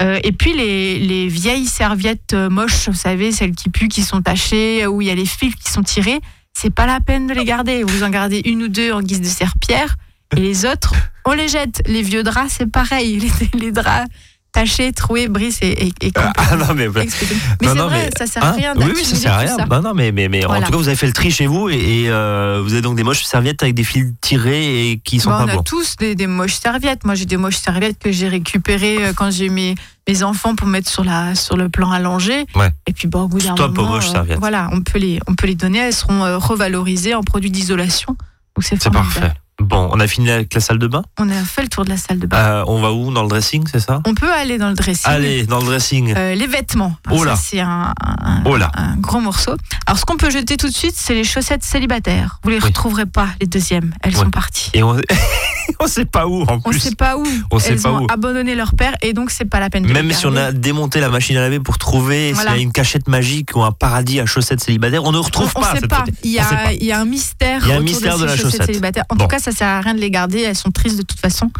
Euh, 0.00 0.18
et 0.24 0.32
puis 0.32 0.54
les, 0.54 0.98
les 0.98 1.28
vieilles 1.28 1.66
serviettes 1.66 2.32
euh, 2.32 2.48
moches, 2.48 2.88
vous 2.88 2.94
savez, 2.94 3.32
celles 3.32 3.54
qui 3.54 3.68
puent, 3.68 3.88
qui 3.88 4.00
sont 4.00 4.22
tachées, 4.22 4.86
où 4.86 5.02
il 5.02 5.08
y 5.08 5.10
a 5.10 5.14
les 5.14 5.26
fils 5.26 5.54
qui 5.56 5.70
sont 5.70 5.82
tirés, 5.82 6.22
c'est 6.54 6.70
pas 6.70 6.86
la 6.86 7.00
peine 7.00 7.26
de 7.26 7.34
les 7.34 7.44
garder. 7.44 7.82
Vous 7.82 8.02
en 8.02 8.08
gardez 8.08 8.40
une 8.46 8.62
ou 8.62 8.68
deux 8.68 8.92
en 8.92 9.02
guise 9.02 9.20
de 9.20 9.26
serpillère 9.26 9.96
et 10.34 10.40
les 10.40 10.64
autres, 10.64 10.94
on 11.26 11.32
les 11.32 11.48
jette. 11.48 11.82
Les 11.84 12.00
vieux 12.00 12.22
draps, 12.22 12.50
c'est 12.50 12.66
pareil. 12.66 13.20
Les, 13.52 13.60
les 13.60 13.72
draps 13.72 14.08
tachés, 14.52 14.92
troués, 14.92 15.28
bris 15.28 15.56
et, 15.62 15.86
et, 15.86 15.92
et 16.00 16.12
Ah 16.16 16.56
non 16.56 16.74
mais 16.74 16.88
Expliquez. 17.02 17.34
Mais 17.60 17.68
c'est 17.68 17.74
vrai, 17.78 18.04
mais- 18.06 18.10
ça 18.18 18.26
sert 18.26 18.44
à 18.44 18.48
Hein 18.48 18.52
rien 18.52 18.74
oui, 18.76 18.92
oui, 18.94 19.04
ça 19.04 19.16
sert 19.16 19.32
à 19.32 19.38
rien. 19.38 19.56
Non, 19.70 19.80
non, 19.82 19.92
mais, 19.94 20.10
en 20.46 20.60
tout 20.62 20.70
cas, 20.72 20.76
vous 20.76 20.88
avez 20.88 20.96
fait 20.96 21.06
le 21.06 21.12
tri 21.12 21.30
chez 21.30 21.46
vous 21.46 21.68
et, 21.68 21.74
et, 21.74 22.10
euh, 22.10 22.60
vous 22.62 22.72
avez 22.72 22.82
donc 22.82 22.96
des 22.96 23.02
moches 23.04 23.22
serviettes 23.24 23.62
avec 23.62 23.74
des 23.74 23.84
fils 23.84 24.12
tirés 24.20 24.90
et 24.90 24.98
qui 24.98 25.20
sont 25.20 25.30
Bon, 25.30 25.36
pas 25.38 25.44
on 25.44 25.48
a 25.48 25.54
bons. 25.56 25.62
tous 25.62 25.96
des, 25.96 26.14
des 26.14 26.26
moches 26.26 26.54
serviettes. 26.54 27.04
Moi, 27.04 27.14
j'ai 27.14 27.26
des 27.26 27.36
moches 27.36 27.56
serviettes 27.58 27.98
que 27.98 28.10
j'ai 28.12 28.28
récupérées 28.28 28.98
euh, 29.04 29.12
quand 29.14 29.30
j'ai 29.30 29.48
mes, 29.48 29.74
mes 30.08 30.22
enfants 30.22 30.54
pour 30.56 30.66
mettre 30.66 30.90
sur, 30.90 31.04
la, 31.04 31.34
sur 31.34 31.56
le 31.56 31.68
plan 31.68 31.90
allongé. 31.90 32.46
Ouais. 32.54 32.70
Et 32.86 32.92
puis, 32.92 33.06
bon, 33.08 33.22
au 33.22 33.28
bout 33.28 33.38
d'un 33.38 33.54
moment, 33.68 33.96
euh, 33.96 34.36
voilà, 34.38 34.68
on 34.72 34.80
peut, 34.80 34.98
les, 34.98 35.20
on 35.28 35.34
peut 35.34 35.46
les 35.46 35.54
donner. 35.54 35.78
Elles 35.78 35.94
seront 35.94 36.24
euh, 36.24 36.38
revalorisées 36.38 37.14
en 37.14 37.22
produits 37.22 37.50
d'isolation. 37.50 38.16
Donc, 38.56 38.64
c'est 38.64 38.90
parfait. 38.90 39.32
Bon, 39.70 39.88
on 39.92 40.00
a 40.00 40.06
fini 40.08 40.30
avec 40.30 40.52
la 40.52 40.60
salle 40.60 40.78
de 40.78 40.86
bain. 40.88 41.02
On 41.18 41.28
a 41.30 41.34
fait 41.44 41.62
le 41.62 41.68
tour 41.68 41.84
de 41.84 41.90
la 41.90 41.96
salle 41.96 42.18
de 42.18 42.26
bain. 42.26 42.36
Euh, 42.36 42.64
on 42.66 42.80
va 42.80 42.92
où 42.92 43.12
Dans 43.12 43.22
le 43.22 43.28
dressing, 43.28 43.64
c'est 43.70 43.78
ça? 43.80 44.00
On 44.04 44.14
peut 44.14 44.32
aller 44.32 44.58
dans 44.58 44.68
le 44.68 44.74
dressing. 44.74 45.08
Allez, 45.10 45.46
dans 45.46 45.60
le 45.60 45.64
dressing. 45.66 46.12
Euh, 46.16 46.34
les 46.34 46.46
vêtements. 46.48 46.96
Oh 47.10 47.22
là. 47.24 47.36
C'est 47.36 47.60
un, 47.60 47.92
un- 48.04 48.42
Oh 48.44 48.56
là. 48.56 48.70
un 48.74 48.96
gros 48.96 49.20
morceau. 49.20 49.54
Alors, 49.86 49.98
ce 49.98 50.04
qu'on 50.04 50.16
peut 50.16 50.30
jeter 50.30 50.56
tout 50.56 50.68
de 50.68 50.74
suite, 50.74 50.94
c'est 50.96 51.14
les 51.14 51.22
chaussettes 51.24 51.62
célibataires. 51.62 52.40
Vous 52.42 52.50
les 52.50 52.56
Oui. 52.56 52.64
retrouverez 52.64 53.06
pas, 53.06 53.28
les 53.40 53.46
deuxièmes. 53.46 53.94
Elles 54.02 54.16
sont 54.16 54.30
parties. 54.30 54.70
Et 54.74 54.82
on 54.82 54.96
on 55.80 55.86
sait 55.86 56.04
pas 56.04 56.26
où 56.26 56.42
en 56.42 56.58
On 56.64 56.70
plus. 56.70 56.78
sait 56.80 56.94
pas 56.94 57.16
où. 57.16 57.24
On 57.50 57.58
sait 57.58 57.72
Elles 57.74 57.80
pas 57.80 57.92
ont 57.92 58.04
où. 58.04 58.06
abandonné 58.10 58.54
leur 58.54 58.74
père 58.74 58.94
et 59.02 59.12
donc 59.12 59.30
c'est 59.30 59.44
pas 59.44 59.60
la 59.60 59.70
peine 59.70 59.84
de 59.84 59.92
Même 59.92 60.08
les 60.08 60.14
si 60.14 60.26
on 60.26 60.32
garder. 60.32 60.48
a 60.48 60.52
démonté 60.52 61.00
la 61.00 61.08
machine 61.08 61.36
à 61.36 61.40
laver 61.40 61.60
pour 61.60 61.78
trouver 61.78 62.32
Voilà. 62.32 62.50
s'il 62.50 62.58
y 62.58 62.60
a 62.60 62.62
une 62.64 62.72
cachette 62.72 63.08
magique 63.08 63.54
ou 63.56 63.62
un 63.62 63.72
paradis 63.72 64.20
à 64.20 64.26
chaussettes 64.26 64.60
célibataires, 64.60 65.04
on 65.04 65.12
ne 65.12 65.18
retrouve 65.18 65.50
on, 65.54 65.60
pas. 65.60 65.72
sait 65.74 65.80
cette 65.80 65.90
pas. 65.90 66.04
Il 66.24 66.30
y, 66.32 66.40
On 66.40 66.42
sait 66.44 66.54
pas. 66.54 66.60
a, 66.68 66.72
il 66.72 66.84
y 66.84 66.92
a 66.92 67.00
un 67.00 67.04
mystère. 67.04 67.62
Il 67.64 67.68
y 67.68 67.72
a 67.72 67.74
un 67.74 67.78
autour 67.78 67.84
mystère 67.90 68.18
de, 68.18 68.22
de 68.22 68.28
ces 68.28 68.30
la 68.30 68.36
chaussettes 68.36 68.50
chaussette. 68.52 68.66
célibataires. 68.66 69.04
En 69.10 69.16
Bon. 69.16 69.24
tout 69.24 69.28
cas, 69.28 69.38
ça 69.38 69.52
sert 69.52 69.68
à 69.68 69.80
rien 69.80 69.94
de 69.94 70.00
les 70.00 70.10
garder. 70.10 70.40
Elles 70.40 70.56
sont 70.56 70.70
tristes 70.70 70.96
de 70.96 71.02
toute 71.02 71.20
façon 71.20 71.50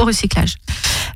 au 0.00 0.04
recyclage. 0.04 0.54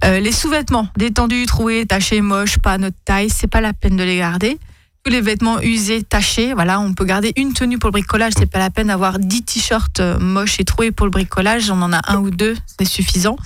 Euh, 0.04 0.18
les 0.18 0.32
sous-vêtements, 0.32 0.88
détendus, 0.96 1.46
troués, 1.46 1.86
tachés, 1.86 2.20
moches, 2.20 2.58
pas 2.58 2.72
à 2.72 2.78
notre 2.78 2.96
taille, 3.04 3.30
c'est 3.30 3.46
pas 3.46 3.60
la 3.60 3.72
peine 3.72 3.96
de 3.96 4.02
les 4.02 4.16
garder. 4.16 4.58
Tous 5.04 5.10
les 5.10 5.20
vêtements 5.20 5.60
usés, 5.60 6.02
tachés, 6.04 6.54
voilà, 6.54 6.78
on 6.78 6.94
peut 6.94 7.04
garder 7.04 7.32
une 7.36 7.52
tenue 7.54 7.76
pour 7.78 7.88
le 7.88 7.92
bricolage. 7.92 8.34
C'est 8.38 8.46
pas 8.50 8.60
la 8.60 8.70
peine 8.70 8.86
d'avoir 8.86 9.18
10 9.18 9.42
t-shirts 9.42 9.98
euh, 9.98 10.16
moches 10.20 10.60
et 10.60 10.64
troués 10.64 10.92
pour 10.92 11.06
le 11.06 11.10
bricolage. 11.10 11.70
On 11.70 11.82
en 11.82 11.92
a 11.92 12.00
un 12.06 12.18
ou 12.18 12.30
deux, 12.30 12.56
c'est 12.78 12.84
suffisant. 12.84 13.36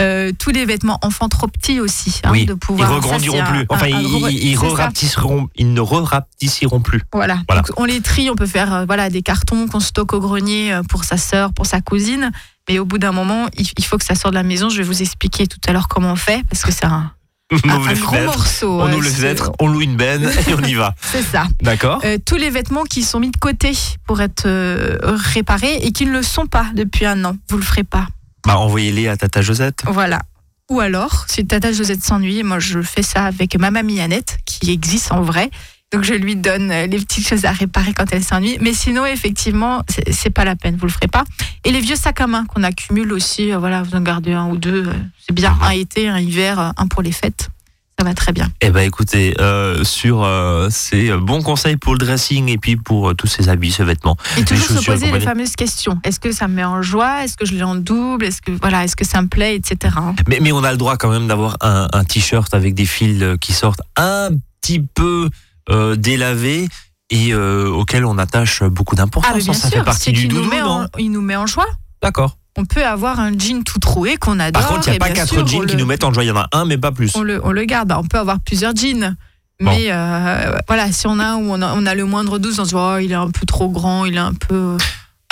Euh, 0.00 0.32
tous 0.36 0.50
les 0.50 0.66
vêtements 0.66 0.98
enfants 1.02 1.28
trop 1.28 1.46
petits 1.46 1.78
aussi, 1.80 2.20
hein, 2.24 2.30
Oui, 2.32 2.44
de 2.44 2.52
Ils 2.54 2.58
pouvoir. 2.58 2.92
regrandiront 2.96 3.40
un- 3.40 3.44
plus. 3.46 3.66
Enfin, 3.68 3.86
un- 3.86 3.94
un 3.96 4.00
ils, 4.00 4.08
gros- 4.08 4.28
ils- 4.28 4.48
ils 4.48 4.56
re-rapetisseront- 4.58 5.46
ils 5.54 5.72
ne 5.72 5.80
re-rapetissiront 5.80 6.80
plus. 6.80 7.00
Voilà. 7.12 7.38
Voilà. 7.48 7.62
Donc, 7.62 7.70
on 7.80 7.84
les 7.84 8.00
trie, 8.00 8.28
on 8.28 8.34
peut 8.34 8.44
faire 8.46 8.74
euh, 8.74 8.84
voilà 8.84 9.08
des 9.08 9.22
cartons 9.22 9.68
qu'on 9.68 9.80
stocke 9.80 10.12
au 10.12 10.20
grenier 10.20 10.80
pour 10.90 11.04
sa 11.04 11.16
sœur, 11.16 11.52
pour 11.54 11.66
sa 11.66 11.80
cousine. 11.80 12.32
Mais 12.68 12.78
au 12.80 12.84
bout 12.84 12.98
d'un 12.98 13.12
moment, 13.12 13.46
il, 13.56 13.66
il 13.78 13.84
faut 13.84 13.96
que 13.96 14.04
ça 14.04 14.16
sorte 14.16 14.34
de 14.34 14.38
la 14.38 14.42
maison. 14.42 14.68
Je 14.68 14.78
vais 14.78 14.82
vous 14.82 15.00
expliquer 15.02 15.46
tout 15.46 15.60
à 15.68 15.72
l'heure 15.72 15.86
comment 15.88 16.10
on 16.12 16.16
fait 16.16 16.42
parce 16.50 16.62
que 16.64 16.72
c'est 16.72 16.84
un, 16.84 17.12
On 17.52 17.70
un, 17.70 17.92
gros 17.94 18.20
morceau. 18.24 18.80
on 18.80 18.92
ouvre 18.92 19.02
les 19.02 19.10
fenêtres, 19.10 19.52
on 19.60 19.68
loue 19.68 19.82
une 19.82 19.96
benne 19.96 20.28
et 20.48 20.54
on 20.54 20.62
y 20.62 20.74
va. 20.74 20.96
C'est 21.00 21.22
ça. 21.22 21.46
D'accord 21.62 22.00
Euh, 22.04 22.18
tous 22.24 22.34
les 22.34 22.50
vêtements 22.50 22.82
qui 22.82 23.04
sont 23.04 23.20
mis 23.20 23.30
de 23.30 23.36
côté 23.36 23.70
pour 24.04 24.20
être 24.20 24.46
euh, 24.46 24.98
réparés 25.02 25.76
et 25.82 25.92
qui 25.92 26.06
ne 26.06 26.10
le 26.10 26.24
sont 26.24 26.46
pas 26.46 26.66
depuis 26.74 27.06
un 27.06 27.24
an, 27.24 27.36
vous 27.48 27.56
le 27.56 27.62
ferez 27.62 27.84
pas. 27.84 28.08
Bah, 28.44 28.58
envoyez-les 28.58 29.06
à 29.06 29.16
Tata 29.16 29.42
Josette. 29.42 29.84
Voilà. 29.86 30.22
Ou 30.70 30.80
alors, 30.80 31.26
si 31.28 31.46
Tata 31.46 31.72
Josette 31.72 32.02
s'ennuie, 32.02 32.42
moi 32.42 32.58
je 32.58 32.82
fais 32.82 33.04
ça 33.04 33.24
avec 33.24 33.56
ma 33.56 33.70
mamie 33.70 34.00
Annette, 34.00 34.38
qui 34.44 34.72
existe 34.72 35.12
en 35.12 35.22
vrai. 35.22 35.50
Donc 35.92 36.02
je 36.02 36.14
lui 36.14 36.34
donne 36.34 36.70
euh, 36.70 36.86
les 36.86 36.98
petites 36.98 37.28
choses 37.28 37.44
à 37.44 37.52
réparer 37.52 37.92
quand 37.92 38.06
elle 38.10 38.24
s'ennuie. 38.24 38.58
Mais 38.60 38.72
sinon, 38.72 39.06
effectivement, 39.06 39.82
c'est 40.10 40.30
pas 40.30 40.44
la 40.44 40.56
peine, 40.56 40.76
vous 40.76 40.86
le 40.86 40.92
ferez 40.92 41.06
pas. 41.06 41.24
Et 41.64 41.70
les 41.70 41.80
vieux 41.80 41.96
sacs 41.96 42.20
à 42.20 42.26
main 42.26 42.44
qu'on 42.46 42.64
accumule 42.64 43.12
aussi, 43.12 43.52
euh, 43.52 43.58
voilà, 43.58 43.82
vous 43.82 43.94
en 43.94 44.00
gardez 44.00 44.32
un 44.32 44.48
ou 44.48 44.56
deux, 44.56 44.88
euh, 44.88 44.92
c'est 45.24 45.34
bien. 45.34 45.56
Un 45.62 45.70
été, 45.70 46.08
un 46.08 46.18
hiver, 46.18 46.72
un 46.76 46.86
pour 46.88 47.02
les 47.02 47.12
fêtes. 47.12 47.50
Ça 47.98 48.04
va 48.04 48.12
très 48.12 48.32
bien. 48.32 48.50
Eh 48.60 48.68
ben 48.68 48.82
écoutez, 48.82 49.34
euh, 49.40 49.82
sur 49.82 50.22
euh, 50.22 50.68
ces 50.70 51.16
bons 51.16 51.40
conseils 51.40 51.78
pour 51.78 51.94
le 51.94 51.98
dressing 51.98 52.46
et 52.50 52.58
puis 52.58 52.76
pour 52.76 53.08
euh, 53.08 53.14
tous 53.14 53.26
ces 53.26 53.48
habits, 53.48 53.72
ces 53.72 53.84
vêtements. 53.84 54.18
Et 54.36 54.44
toujours 54.44 54.66
se 54.66 54.84
poser 54.84 55.10
les 55.10 55.20
fameuses 55.20 55.56
questions. 55.56 55.98
Est-ce 56.04 56.20
que 56.20 56.30
ça 56.30 56.46
me 56.46 56.56
met 56.56 56.64
en 56.64 56.82
joie? 56.82 57.24
Est-ce 57.24 57.38
que 57.38 57.46
je 57.46 57.54
l'ai 57.54 57.62
en 57.62 57.74
double? 57.74 58.26
Est-ce 58.26 58.42
que 58.42 58.50
voilà, 58.50 58.84
est-ce 58.84 58.96
que 58.96 59.06
ça 59.06 59.22
me 59.22 59.28
plaît, 59.28 59.56
etc. 59.56 59.94
Mais, 60.28 60.40
mais 60.42 60.52
on 60.52 60.62
a 60.62 60.72
le 60.72 60.76
droit 60.76 60.98
quand 60.98 61.08
même 61.08 61.26
d'avoir 61.26 61.56
un, 61.62 61.88
un 61.90 62.04
t-shirt 62.04 62.52
avec 62.52 62.74
des 62.74 62.84
fils 62.84 63.24
qui 63.40 63.54
sortent 63.54 63.80
un 63.96 64.28
petit 64.60 64.80
peu 64.80 65.30
euh, 65.70 65.96
délavés 65.96 66.68
et 67.10 67.32
euh, 67.32 67.68
auquel 67.68 68.04
on 68.04 68.18
attache 68.18 68.62
beaucoup 68.62 68.94
d'importance. 68.96 69.32
Ah, 69.34 69.38
bien 69.38 69.52
ça 69.52 69.68
sûr, 69.68 69.78
fait 69.78 69.84
partie 69.84 70.12
du 70.12 70.28
nous 70.28 70.42
doudou, 70.42 70.56
en- 70.56 70.86
il 70.98 71.10
nous 71.10 71.20
met 71.20 71.36
en 71.36 71.46
joie. 71.46 71.66
D'accord. 72.02 72.36
On 72.58 72.64
peut 72.64 72.84
avoir 72.84 73.20
un 73.20 73.36
jean 73.38 73.62
tout 73.64 73.78
troué 73.78 74.16
qu'on 74.16 74.40
adore. 74.40 74.62
Par 74.62 74.70
contre, 74.70 74.88
il 74.88 74.92
n'y 74.92 74.96
a 74.96 74.98
pas 75.00 75.10
quatre 75.10 75.28
sûr, 75.28 75.46
jeans 75.46 75.66
qui 75.66 75.76
nous 75.76 75.84
mettent 75.86 76.04
en 76.04 76.12
joie. 76.12 76.24
Il 76.24 76.28
y 76.28 76.30
en 76.30 76.36
a 76.38 76.48
un, 76.52 76.64
mais 76.64 76.78
pas 76.78 76.90
plus. 76.90 77.14
on 77.14 77.22
le, 77.22 77.44
on 77.44 77.52
le 77.52 77.64
garde. 77.64 77.88
Bah, 77.88 77.98
on 78.02 78.06
peut 78.06 78.18
avoir 78.18 78.40
plusieurs 78.40 78.74
jeans. 78.74 79.14
Bon. 79.60 79.70
Mais 79.70 79.86
euh, 79.90 80.58
voilà, 80.66 80.90
si 80.92 81.06
on 81.06 81.18
a 81.18 81.36
où 81.36 81.50
on 81.50 81.60
a, 81.62 81.74
on 81.74 81.86
a 81.86 81.94
le 81.94 82.04
moindre 82.06 82.38
doute, 82.38 82.58
on 82.58 82.64
se 82.64 82.70
dit 82.70 82.74
oh, 82.76 82.96
il 83.00 83.12
est 83.12 83.14
un 83.14 83.30
peu 83.30 83.46
trop 83.46 83.68
grand, 83.68 84.04
il 84.04 84.14
est 84.16 84.18
un 84.18 84.34
peu. 84.34 84.76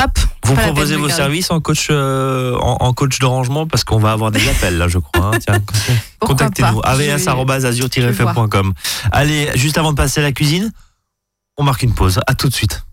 Hop 0.02 0.18
Vous 0.44 0.54
proposez 0.54 0.96
vos 0.96 1.08
services 1.16 1.50
en 1.50 1.60
coach, 1.60 1.88
euh, 1.90 2.54
en, 2.56 2.76
en 2.80 2.92
coach 2.92 3.18
de 3.18 3.26
rangement 3.26 3.66
parce 3.66 3.82
qu'on 3.84 3.98
va 3.98 4.12
avoir 4.12 4.30
des 4.30 4.46
appels 4.48 4.76
là, 4.78 4.88
je 4.88 4.98
crois. 4.98 5.30
hein. 5.48 5.58
Contactez-nous. 6.20 6.80
avs@azur-fm.com. 6.84 8.72
Allez, 9.12 9.50
juste 9.54 9.78
avant 9.78 9.92
de 9.92 9.96
passer 9.96 10.20
à 10.20 10.22
la 10.22 10.32
cuisine, 10.32 10.70
on 11.56 11.62
marque 11.64 11.82
une 11.82 11.94
pause. 11.94 12.20
À 12.26 12.34
tout 12.34 12.48
de 12.48 12.54
suite. 12.54 12.84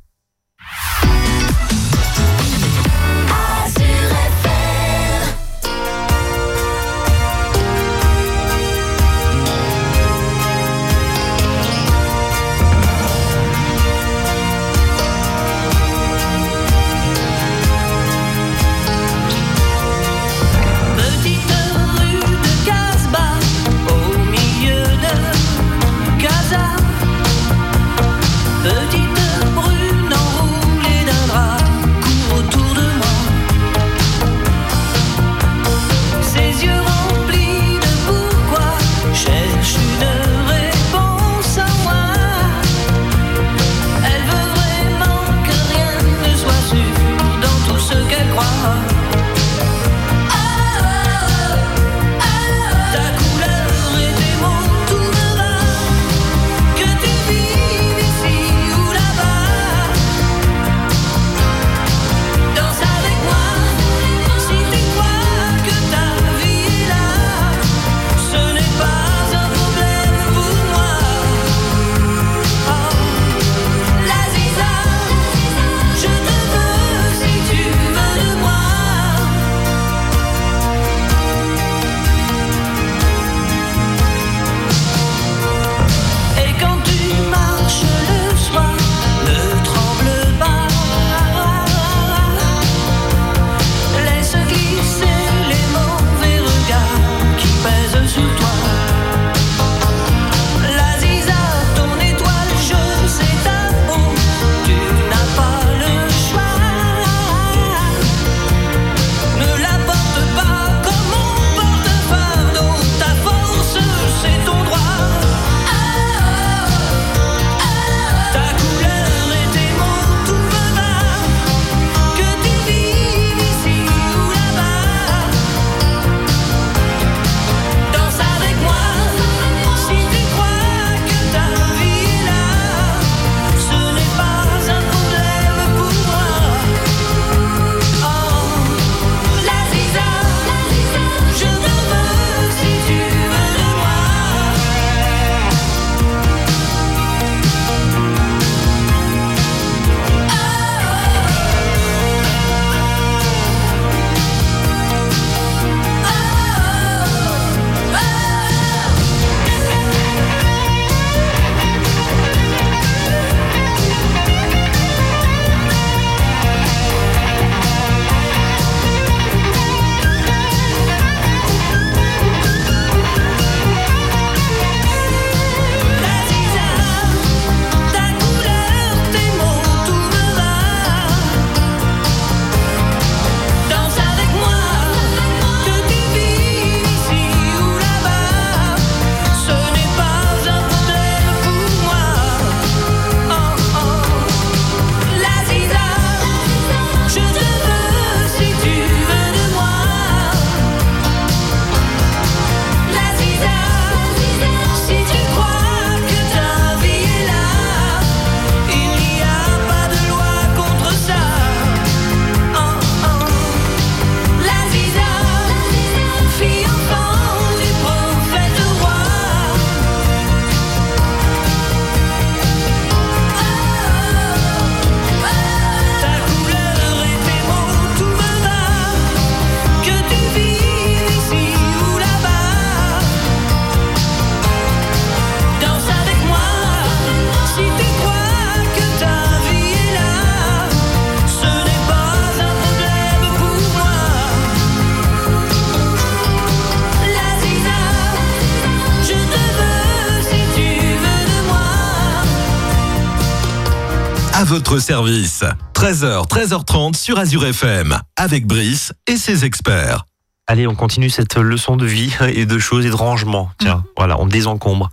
Votre 254.51 254.79
service. 254.79 255.45
13h, 255.73 256.27
13h30 256.27 256.97
sur 256.97 257.17
Azure 257.17 257.45
FM, 257.45 257.97
avec 258.17 258.45
Brice 258.45 258.91
et 259.07 259.15
ses 259.15 259.45
experts. 259.45 260.03
Allez, 260.45 260.67
on 260.67 260.75
continue 260.75 261.09
cette 261.09 261.37
leçon 261.37 261.77
de 261.77 261.85
vie 261.85 262.11
et 262.33 262.45
de 262.45 262.59
choses 262.59 262.85
et 262.85 262.89
de 262.89 262.95
rangement. 262.95 263.49
Tiens, 263.59 263.77
Mm. 263.77 263.83
voilà, 263.95 264.19
on 264.19 264.25
désencombre. 264.25 264.89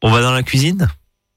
On 0.00 0.12
va 0.12 0.22
dans 0.22 0.30
la 0.30 0.44
cuisine? 0.44 0.86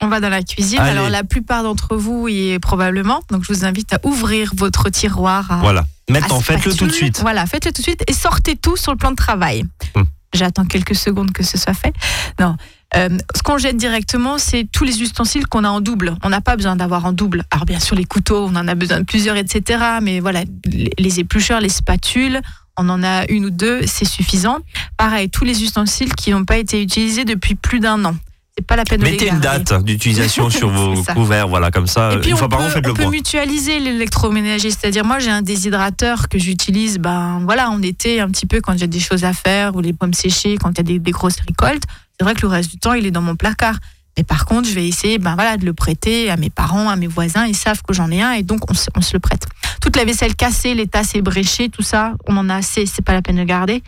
On 0.03 0.07
va 0.07 0.19
dans 0.19 0.29
la 0.29 0.43
cuisine. 0.43 0.77
Allez. 0.79 0.91
Alors 0.91 1.09
la 1.09 1.23
plupart 1.23 1.63
d'entre 1.63 1.95
vous 1.97 2.27
y 2.27 2.51
est 2.51 2.59
probablement. 2.59 3.21
Donc 3.31 3.43
je 3.43 3.51
vous 3.51 3.65
invite 3.65 3.91
à 3.91 3.99
ouvrir 4.03 4.51
votre 4.55 4.89
tiroir. 4.89 5.51
à- 5.51 5.57
Voilà. 5.57 5.81
à 5.81 6.12
Maintenant, 6.12 6.41
faites-le 6.41 6.75
tout 6.75 6.86
de 6.86 6.91
suite. 6.91 7.21
Voilà, 7.21 7.47
faites-le 7.47 7.71
tout 7.71 7.81
de 7.81 7.88
suite 7.88 8.03
et 8.07 8.13
sortez 8.13 8.55
tout 8.55 8.77
sur 8.77 8.91
le 8.91 8.97
plan 8.99 9.09
de 9.09 9.15
travail. 9.15 9.63
Hmm. 9.95 10.03
J'attends 10.36 10.65
quelques 10.65 10.95
secondes 10.95 11.31
que 11.31 11.43
ce 11.43 11.57
soit 11.57 11.73
fait. 11.73 11.93
Non. 12.39 12.55
Euh, 12.95 13.10
ce 13.36 13.41
qu'on 13.41 13.58
jette 13.58 13.77
directement, 13.77 14.38
c'est 14.38 14.67
tous 14.71 14.84
les 14.84 15.01
ustensiles 15.01 15.47
qu'on 15.47 15.63
a 15.63 15.69
en 15.69 15.82
double. 15.82 16.15
On 16.23 16.29
n'a 16.29 16.41
pas 16.41 16.56
besoin 16.56 16.75
d'avoir 16.75 17.06
en 17.06 17.12
double. 17.12 17.43
Alors 17.51 17.65
bien 17.65 17.79
sûr, 17.79 17.95
les 17.95 18.06
couteaux, 18.06 18.45
on 18.45 18.56
en 18.56 18.67
a 18.67 18.75
besoin 18.75 18.99
de 18.99 19.06
plusieurs, 19.06 19.36
etc. 19.36 19.84
Mais 20.01 20.19
voilà, 20.19 20.43
les 20.65 21.19
éplucheurs, 21.19 21.60
les 21.60 21.69
spatules, 21.69 22.39
on 22.77 22.89
en 22.89 23.03
a 23.03 23.25
une 23.29 23.45
ou 23.45 23.49
deux, 23.49 23.86
c'est 23.86 24.06
suffisant. 24.06 24.60
Pareil, 24.97 25.29
tous 25.29 25.45
les 25.45 25.63
ustensiles 25.63 26.13
qui 26.15 26.32
n'ont 26.32 26.45
pas 26.45 26.58
été 26.58 26.82
utilisés 26.82 27.25
depuis 27.25 27.56
plus 27.56 27.79
d'un 27.79 28.03
an. 28.06 28.15
C'est 28.57 28.67
pas 28.67 28.75
la 28.75 28.83
peine 28.83 28.99
de 28.99 29.05
Mettez 29.05 29.29
une 29.29 29.39
date 29.39 29.83
d'utilisation 29.83 30.49
sur 30.49 30.69
vos 30.71 31.03
couverts, 31.13 31.47
voilà, 31.47 31.71
comme 31.71 31.87
ça. 31.87 32.13
Et 32.13 32.19
puis 32.19 32.29
une 32.29 32.35
on 32.35 32.37
fois 32.37 32.49
par 32.49 32.59
peut, 32.59 32.65
an, 32.65 32.69
faites 32.69 32.85
on 32.85 32.89
le 32.89 32.93
peut 32.93 33.01
point. 33.03 33.11
mutualiser 33.11 33.79
l'électroménager. 33.79 34.69
C'est-à-dire, 34.69 35.03
moi, 35.05 35.17
j'ai 35.19 35.31
un 35.31 35.41
déshydrateur 35.41 36.29
que 36.29 36.37
j'utilise 36.37 36.99
ben, 36.99 37.41
voilà, 37.45 37.69
en 37.71 37.81
été, 37.81 38.21
un 38.21 38.29
petit 38.29 38.45
peu 38.45 38.61
quand 38.61 38.77
j'ai 38.77 38.87
des 38.87 38.99
choses 38.99 39.23
à 39.23 39.33
faire 39.33 39.75
ou 39.75 39.81
les 39.81 39.93
pommes 39.93 40.13
séchées, 40.13 40.57
quand 40.61 40.69
il 40.71 40.77
y 40.77 40.79
a 40.81 40.83
des, 40.83 40.99
des 40.99 41.11
grosses 41.11 41.39
récoltes. 41.47 41.83
C'est 42.19 42.23
vrai 42.23 42.35
que 42.35 42.41
le 42.41 42.47
reste 42.49 42.69
du 42.69 42.77
temps, 42.77 42.93
il 42.93 43.05
est 43.07 43.11
dans 43.11 43.21
mon 43.23 43.35
placard. 43.35 43.77
Mais 44.15 44.23
par 44.23 44.45
contre, 44.45 44.69
je 44.69 44.75
vais 44.75 44.87
essayer 44.87 45.17
ben, 45.17 45.33
voilà, 45.33 45.57
de 45.57 45.65
le 45.65 45.73
prêter 45.73 46.29
à 46.29 46.37
mes 46.37 46.51
parents, 46.51 46.89
à 46.89 46.95
mes 46.95 47.07
voisins. 47.07 47.47
Ils 47.47 47.55
savent 47.55 47.81
que 47.81 47.93
j'en 47.93 48.11
ai 48.11 48.21
un 48.21 48.33
et 48.33 48.43
donc 48.43 48.69
on 48.69 48.75
se, 48.75 48.87
on 48.95 49.01
se 49.01 49.13
le 49.13 49.19
prête. 49.19 49.47
Toute 49.81 49.95
la 49.95 50.05
vaisselle 50.05 50.35
cassée, 50.35 50.75
les 50.75 50.85
tasses 50.85 51.15
ébréchées, 51.15 51.69
tout 51.69 51.81
ça, 51.81 52.13
on 52.27 52.37
en 52.37 52.47
a 52.49 52.55
assez, 52.57 52.85
c'est 52.85 53.01
pas 53.01 53.13
la 53.13 53.23
peine 53.23 53.37
de 53.37 53.43
garder. 53.43 53.81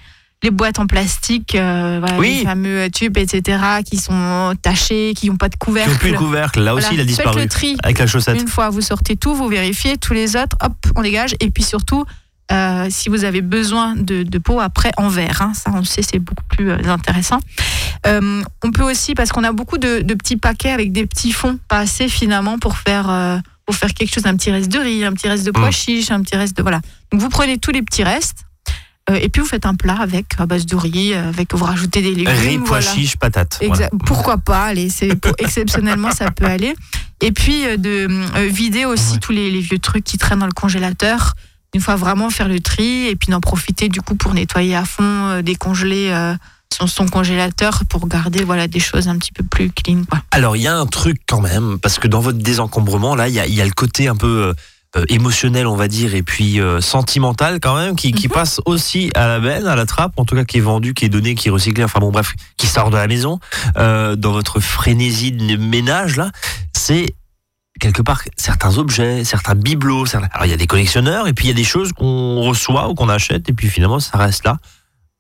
Les 0.44 0.52
boîtes 0.52 0.78
en 0.80 0.86
plastique, 0.86 1.56
euh, 1.56 1.98
voilà, 2.00 2.18
Oui. 2.20 2.38
les 2.40 2.44
fameux 2.44 2.90
tubes, 2.92 3.18
etc., 3.18 3.58
qui 3.90 3.98
sont 3.98 4.54
tachés, 4.62 5.14
qui 5.16 5.30
n'ont 5.30 5.38
pas 5.38 5.48
de 5.50 5.54
Qui 5.54 5.60
couvercle. 5.60 5.92
n'ont 5.92 5.98
plus 5.98 6.12
le 6.12 6.18
couvercle, 6.18 6.60
là 6.62 6.76
aussi, 6.76 6.90
il 6.92 6.96
a 7.00 7.04
Faites 7.04 7.08
disparu. 7.08 7.42
le 7.42 7.48
tri. 7.48 7.78
Avec 7.84 7.98
la 7.98 8.06
chaussette. 8.06 8.40
Une 8.40 8.48
fois, 8.48 8.70
vous 8.70 8.82
sortez 8.82 9.16
tout, 9.16 9.34
vous 9.34 9.48
vérifiez 9.48 9.98
tous 9.98 10.14
les 10.14 10.36
autres, 10.36 10.56
hop, 10.62 10.74
on 10.96 11.02
dégage. 11.02 11.36
Et 11.40 11.50
puis 11.50 11.64
surtout, 11.64 12.06
euh, 12.52 12.88
si 12.92 13.10
vous 13.10 13.24
avez 13.24 13.42
besoin 13.42 13.96
de, 13.96 14.22
de 14.22 14.38
peau 14.38 14.60
après 14.60 14.92
en 14.98 15.08
verre, 15.10 15.42
hein, 15.42 15.54
ça 15.56 15.72
on 15.74 15.80
le 15.80 15.84
sait, 15.86 16.04
c'est 16.04 16.20
beaucoup 16.20 16.44
plus 16.50 16.70
euh, 16.70 16.78
intéressant. 16.90 17.40
On 18.06 18.72
peut 18.72 18.84
aussi, 18.84 19.16
parce 19.16 19.32
qu'on 19.32 19.44
a 19.44 19.52
beaucoup 19.52 19.80
de, 19.80 20.02
de 20.02 20.14
petits 20.14 20.38
paquets 20.38 20.70
avec 20.72 20.92
des 20.92 21.08
petits 21.08 21.32
fonds, 21.32 21.58
pas 21.68 21.80
assez 21.80 22.08
finalement 22.08 22.60
pour 22.60 22.78
faire, 22.78 23.42
pour 23.66 23.74
faire 23.76 23.94
quelque 23.96 24.14
chose, 24.14 24.28
un 24.28 24.36
petit 24.36 24.52
reste 24.52 24.70
de 24.72 24.78
riz, 24.78 25.04
un 25.06 25.14
petit 25.14 25.28
reste 25.28 25.44
de 25.44 25.50
pois 25.50 25.70
Mm. 25.70 25.72
chiches, 25.72 26.12
un 26.12 26.22
petit 26.22 26.36
reste 26.36 26.56
de 26.56 26.62
voilà. 26.62 26.82
Donc 27.12 27.22
vous 27.22 27.30
prenez 27.30 27.58
tous 27.58 27.72
les 27.72 27.82
petits 27.82 28.04
restes. 28.04 28.45
Euh, 29.10 29.16
et 29.22 29.30
puis 29.30 29.42
vous 29.42 29.48
faites 29.48 29.66
un 29.66 29.76
plat 29.76 29.98
avec 30.00 30.26
à 30.40 30.46
base 30.46 30.66
de 30.66 30.76
riz, 30.76 31.14
euh, 31.14 31.30
avec 31.30 31.54
vous 31.54 31.64
rajoutez 31.66 32.02
des 32.02 32.16
légumes. 32.16 32.28
Riz, 32.34 32.58
pois 32.60 32.80
voilà. 32.80 32.94
chiches, 32.94 33.18
patates. 33.18 33.60
Exa- 33.62 33.68
Voilà. 33.68 33.90
Pourquoi 34.06 34.38
pas 34.38 34.64
Allez, 34.66 34.90
c'est 34.90 35.16
pour- 35.16 35.34
exceptionnellement 35.40 36.12
ça 36.12 36.32
peut 36.32 36.46
aller. 36.46 36.76
Et 37.22 37.32
puis 37.32 37.66
euh, 37.66 37.78
de 37.78 38.08
euh, 38.10 38.48
vider 38.52 38.86
aussi 38.86 39.14
Ouais. 39.14 39.20
tous 39.20 39.32
les, 39.32 39.52
les 39.52 39.60
vieux 39.62 39.80
trucs 39.80 40.04
qui 40.04 40.18
traînent 40.18 40.40
dans 40.40 40.46
le 40.48 40.52
congélateur. 40.54 41.34
Une 41.74 41.82
fois 41.82 41.96
vraiment 41.98 42.30
faire 42.30 42.48
le 42.48 42.60
tri 42.62 43.08
et 43.08 43.16
puis 43.16 43.32
d'en 43.32 43.42
profiter 43.42 43.90
du 43.90 44.02
coup 44.02 44.16
pour 44.16 44.34
nettoyer 44.34 44.76
à 44.76 44.86
fond, 44.86 45.42
décongeler 45.44 46.10
son, 46.74 46.88
son 46.88 47.06
congélateur 47.06 47.84
pour 47.90 48.08
garder 48.08 48.46
voilà 48.46 48.68
des 48.70 48.80
choses 48.80 49.10
un 49.10 49.18
petit 49.18 49.34
peu 49.34 49.44
plus 49.44 49.70
clean. 49.72 50.04
Quoi. 50.10 50.22
Alors, 50.32 50.56
il 50.56 50.62
y 50.64 50.68
a 50.68 50.76
un 50.78 50.86
truc 50.86 51.18
quand 51.28 51.42
même, 51.42 51.78
parce 51.82 52.00
que 52.00 52.08
dans 52.08 52.22
votre 52.22 52.38
désencombrement, 52.38 53.14
là, 53.14 53.28
il 53.28 53.34
y 53.34 53.42
a, 53.42 53.46
il 53.46 53.54
y 53.54 53.60
a 53.62 53.66
le 53.66 53.72
côté 53.74 54.08
un 54.08 54.16
peu 54.16 54.54
euh, 54.96 55.02
euh, 55.02 55.06
émotionnel, 55.10 55.68
on 55.68 55.76
va 55.76 55.88
dire, 55.88 56.16
et 56.16 56.24
puis 56.24 56.60
euh, 56.60 56.80
sentimental 56.82 57.60
quand 57.60 57.76
même, 57.76 57.96
qui, 57.96 58.12
qui 58.12 58.28
Mhm. 58.28 58.34
passe 58.34 58.62
aussi 58.66 59.12
à 59.16 59.28
la 59.28 59.40
benne, 59.40 59.68
à 59.68 59.76
la 59.76 59.86
trappe, 59.86 60.14
en 60.18 60.26
tout 60.26 60.36
cas 60.36 60.44
qui 60.46 60.58
est 60.58 60.62
vendu, 60.62 60.94
qui 60.94 61.06
est 61.06 61.10
donné, 61.10 61.36
qui 61.36 61.50
est 61.50 61.52
recyclé, 61.52 61.84
enfin 61.84 62.00
bon, 62.00 62.12
bref, 62.12 62.34
qui 62.58 62.68
sort 62.68 62.90
de 62.92 62.96
la 62.98 63.08
maison, 63.08 63.40
euh, 63.78 64.16
dans 64.16 64.32
votre 64.32 64.60
frénésie 64.60 65.32
de 65.32 65.58
ménage, 65.58 66.16
là, 66.16 66.32
c'est 66.74 67.14
quelque 67.80 68.02
part 68.02 68.22
certains 68.38 68.78
objets, 68.78 69.24
certains 69.26 69.56
bibelots. 69.56 70.06
certains- 70.06 70.30
Alors, 70.32 70.46
il 70.46 70.50
y 70.52 70.54
a 70.54 70.58
des 70.58 70.68
collectionneurs, 70.68 71.28
et 71.28 71.34
puis 71.34 71.46
il 71.46 71.50
y 71.50 71.52
a 71.52 71.56
des 71.56 71.64
choses 71.66 71.92
qu'on 71.92 72.42
reçoit 72.42 72.88
ou 72.90 72.94
qu'on 72.96 73.10
achète, 73.10 73.50
et 73.50 73.54
puis 73.54 73.68
finalement, 73.70 74.00
ça 74.00 74.18
reste 74.18 74.46
là. 74.46 74.58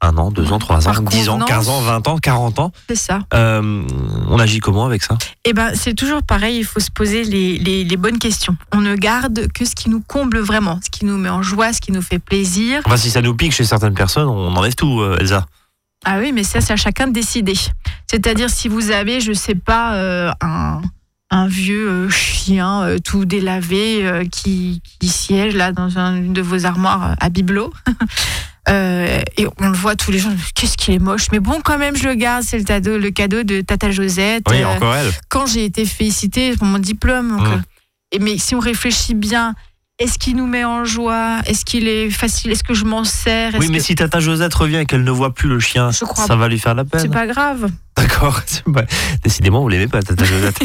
Un 0.01 0.17
an, 0.17 0.29
deux 0.29 0.51
ans, 0.51 0.59
trois 0.59 0.87
ans, 0.87 1.01
dix 1.03 1.29
ans. 1.29 1.39
15 1.39 1.69
ans, 1.69 1.79
20 1.81 2.07
ans, 2.09 2.17
40 2.17 2.59
ans. 2.59 2.71
C'est 2.89 2.95
ça. 2.97 3.21
Euh, 3.33 3.81
on 4.29 4.37
agit 4.39 4.59
comment 4.59 4.85
avec 4.85 5.01
ça? 5.01 5.17
Et 5.45 5.53
ben 5.53 5.71
c'est 5.73 5.93
toujours 5.93 6.21
pareil, 6.21 6.57
il 6.57 6.65
faut 6.65 6.79
se 6.81 6.91
poser 6.91 7.23
les, 7.23 7.57
les, 7.57 7.83
les 7.85 7.97
bonnes 7.97 8.19
questions. 8.19 8.55
On 8.73 8.81
ne 8.81 8.95
garde 8.95 9.47
que 9.53 9.63
ce 9.65 9.73
qui 9.73 9.89
nous 9.89 10.01
comble 10.01 10.39
vraiment, 10.39 10.79
ce 10.83 10.89
qui 10.89 11.05
nous 11.05 11.17
met 11.17 11.29
en 11.29 11.41
joie, 11.41 11.71
ce 11.73 11.79
qui 11.81 11.91
nous 11.93 12.01
fait 12.01 12.19
plaisir. 12.19 12.81
Enfin, 12.85 12.97
si 12.97 13.09
ça 13.09 13.21
nous 13.21 13.35
pique 13.35 13.53
chez 13.53 13.63
certaines 13.63 13.93
personnes, 13.95 14.27
on 14.27 14.53
enlève 14.55 14.75
tout, 14.75 14.99
euh, 15.01 15.17
Elsa. 15.19 15.45
Ah 16.03 16.17
oui, 16.19 16.31
mais 16.33 16.43
ça, 16.43 16.61
c'est 16.61 16.73
à 16.73 16.77
chacun 16.77 17.07
de 17.07 17.13
décider. 17.13 17.55
C'est-à-dire, 18.05 18.49
si 18.49 18.67
vous 18.67 18.91
avez, 18.91 19.21
je 19.21 19.31
sais 19.33 19.55
pas, 19.55 19.95
euh, 19.95 20.31
un, 20.41 20.81
un 21.31 21.47
vieux 21.47 21.89
euh, 21.89 22.09
chien 22.09 22.83
euh, 22.83 22.97
tout 23.03 23.25
délavé 23.25 24.05
euh, 24.05 24.23
qui, 24.25 24.83
qui 24.99 25.07
siège 25.07 25.55
là 25.55 25.71
dans 25.71 25.97
un- 25.97 26.17
une 26.17 26.33
de 26.33 26.41
vos 26.43 26.65
armoires 26.67 27.15
à 27.19 27.29
bibelot. 27.29 27.73
euh, 28.69 29.21
et 29.37 29.45
on 29.59 29.67
le 29.69 29.77
voit 29.77 29.95
tous 29.95 30.11
les 30.11 30.19
jours, 30.19 30.31
qu'est-ce 30.55 30.75
qu'il 30.77 30.93
est 30.95 30.99
moche. 30.99 31.27
Mais 31.31 31.39
bon, 31.39 31.59
quand 31.63 31.77
même, 31.77 31.95
je 31.95 32.07
le 32.07 32.15
garde, 32.15 32.43
c'est 32.43 32.57
le 32.57 32.63
cadeau, 32.63 32.97
le 32.97 33.11
cadeau 33.11 33.43
de 33.43 33.61
Tata 33.61 33.91
Josette. 33.91 34.45
Oui, 34.49 34.61
Euh, 34.63 34.67
encore 34.67 34.95
elle. 34.95 35.11
quand 35.29 35.45
j'ai 35.45 35.65
été 35.65 35.85
félicitée 35.85 36.55
pour 36.55 36.65
mon 36.65 36.79
diplôme. 36.79 37.29
donc, 37.37 37.47
Mm. 37.47 37.51
euh, 37.51 37.57
et 38.11 38.19
mais 38.19 38.37
si 38.37 38.55
on 38.55 38.59
réfléchit 38.59 39.13
bien, 39.15 39.53
est-ce 39.97 40.19
qu'il 40.19 40.35
nous 40.35 40.45
met 40.47 40.65
en 40.65 40.83
joie? 40.83 41.39
Est-ce 41.45 41.63
qu'il 41.63 41.87
est 41.87 42.09
facile? 42.09 42.51
Est-ce 42.51 42.63
que 42.65 42.73
je 42.73 42.83
m'en 42.83 43.05
sers? 43.05 43.53
Oui, 43.59 43.69
mais 43.71 43.77
que- 43.77 43.83
si 43.83 43.95
Tata 43.95 44.19
Josette 44.19 44.53
revient 44.53 44.77
et 44.77 44.85
qu'elle 44.85 45.03
ne 45.05 45.11
voit 45.11 45.33
plus 45.33 45.47
le 45.47 45.59
chien, 45.61 45.91
Je 45.91 46.03
crois 46.03 46.25
ça 46.25 46.35
va 46.35 46.49
lui 46.49 46.59
faire 46.59 46.75
la 46.75 46.83
C'est 46.83 47.03
peine. 47.03 47.11
pas 47.11 47.27
grave. 47.27 47.69
D'accord. 47.95 48.41
C'est 48.45 48.63
Décidément, 49.23 49.61
vous 49.61 49.69
l'aimez 49.69 49.87
pas, 49.87 50.01
Tata 50.01 50.25
Josette. 50.25 50.57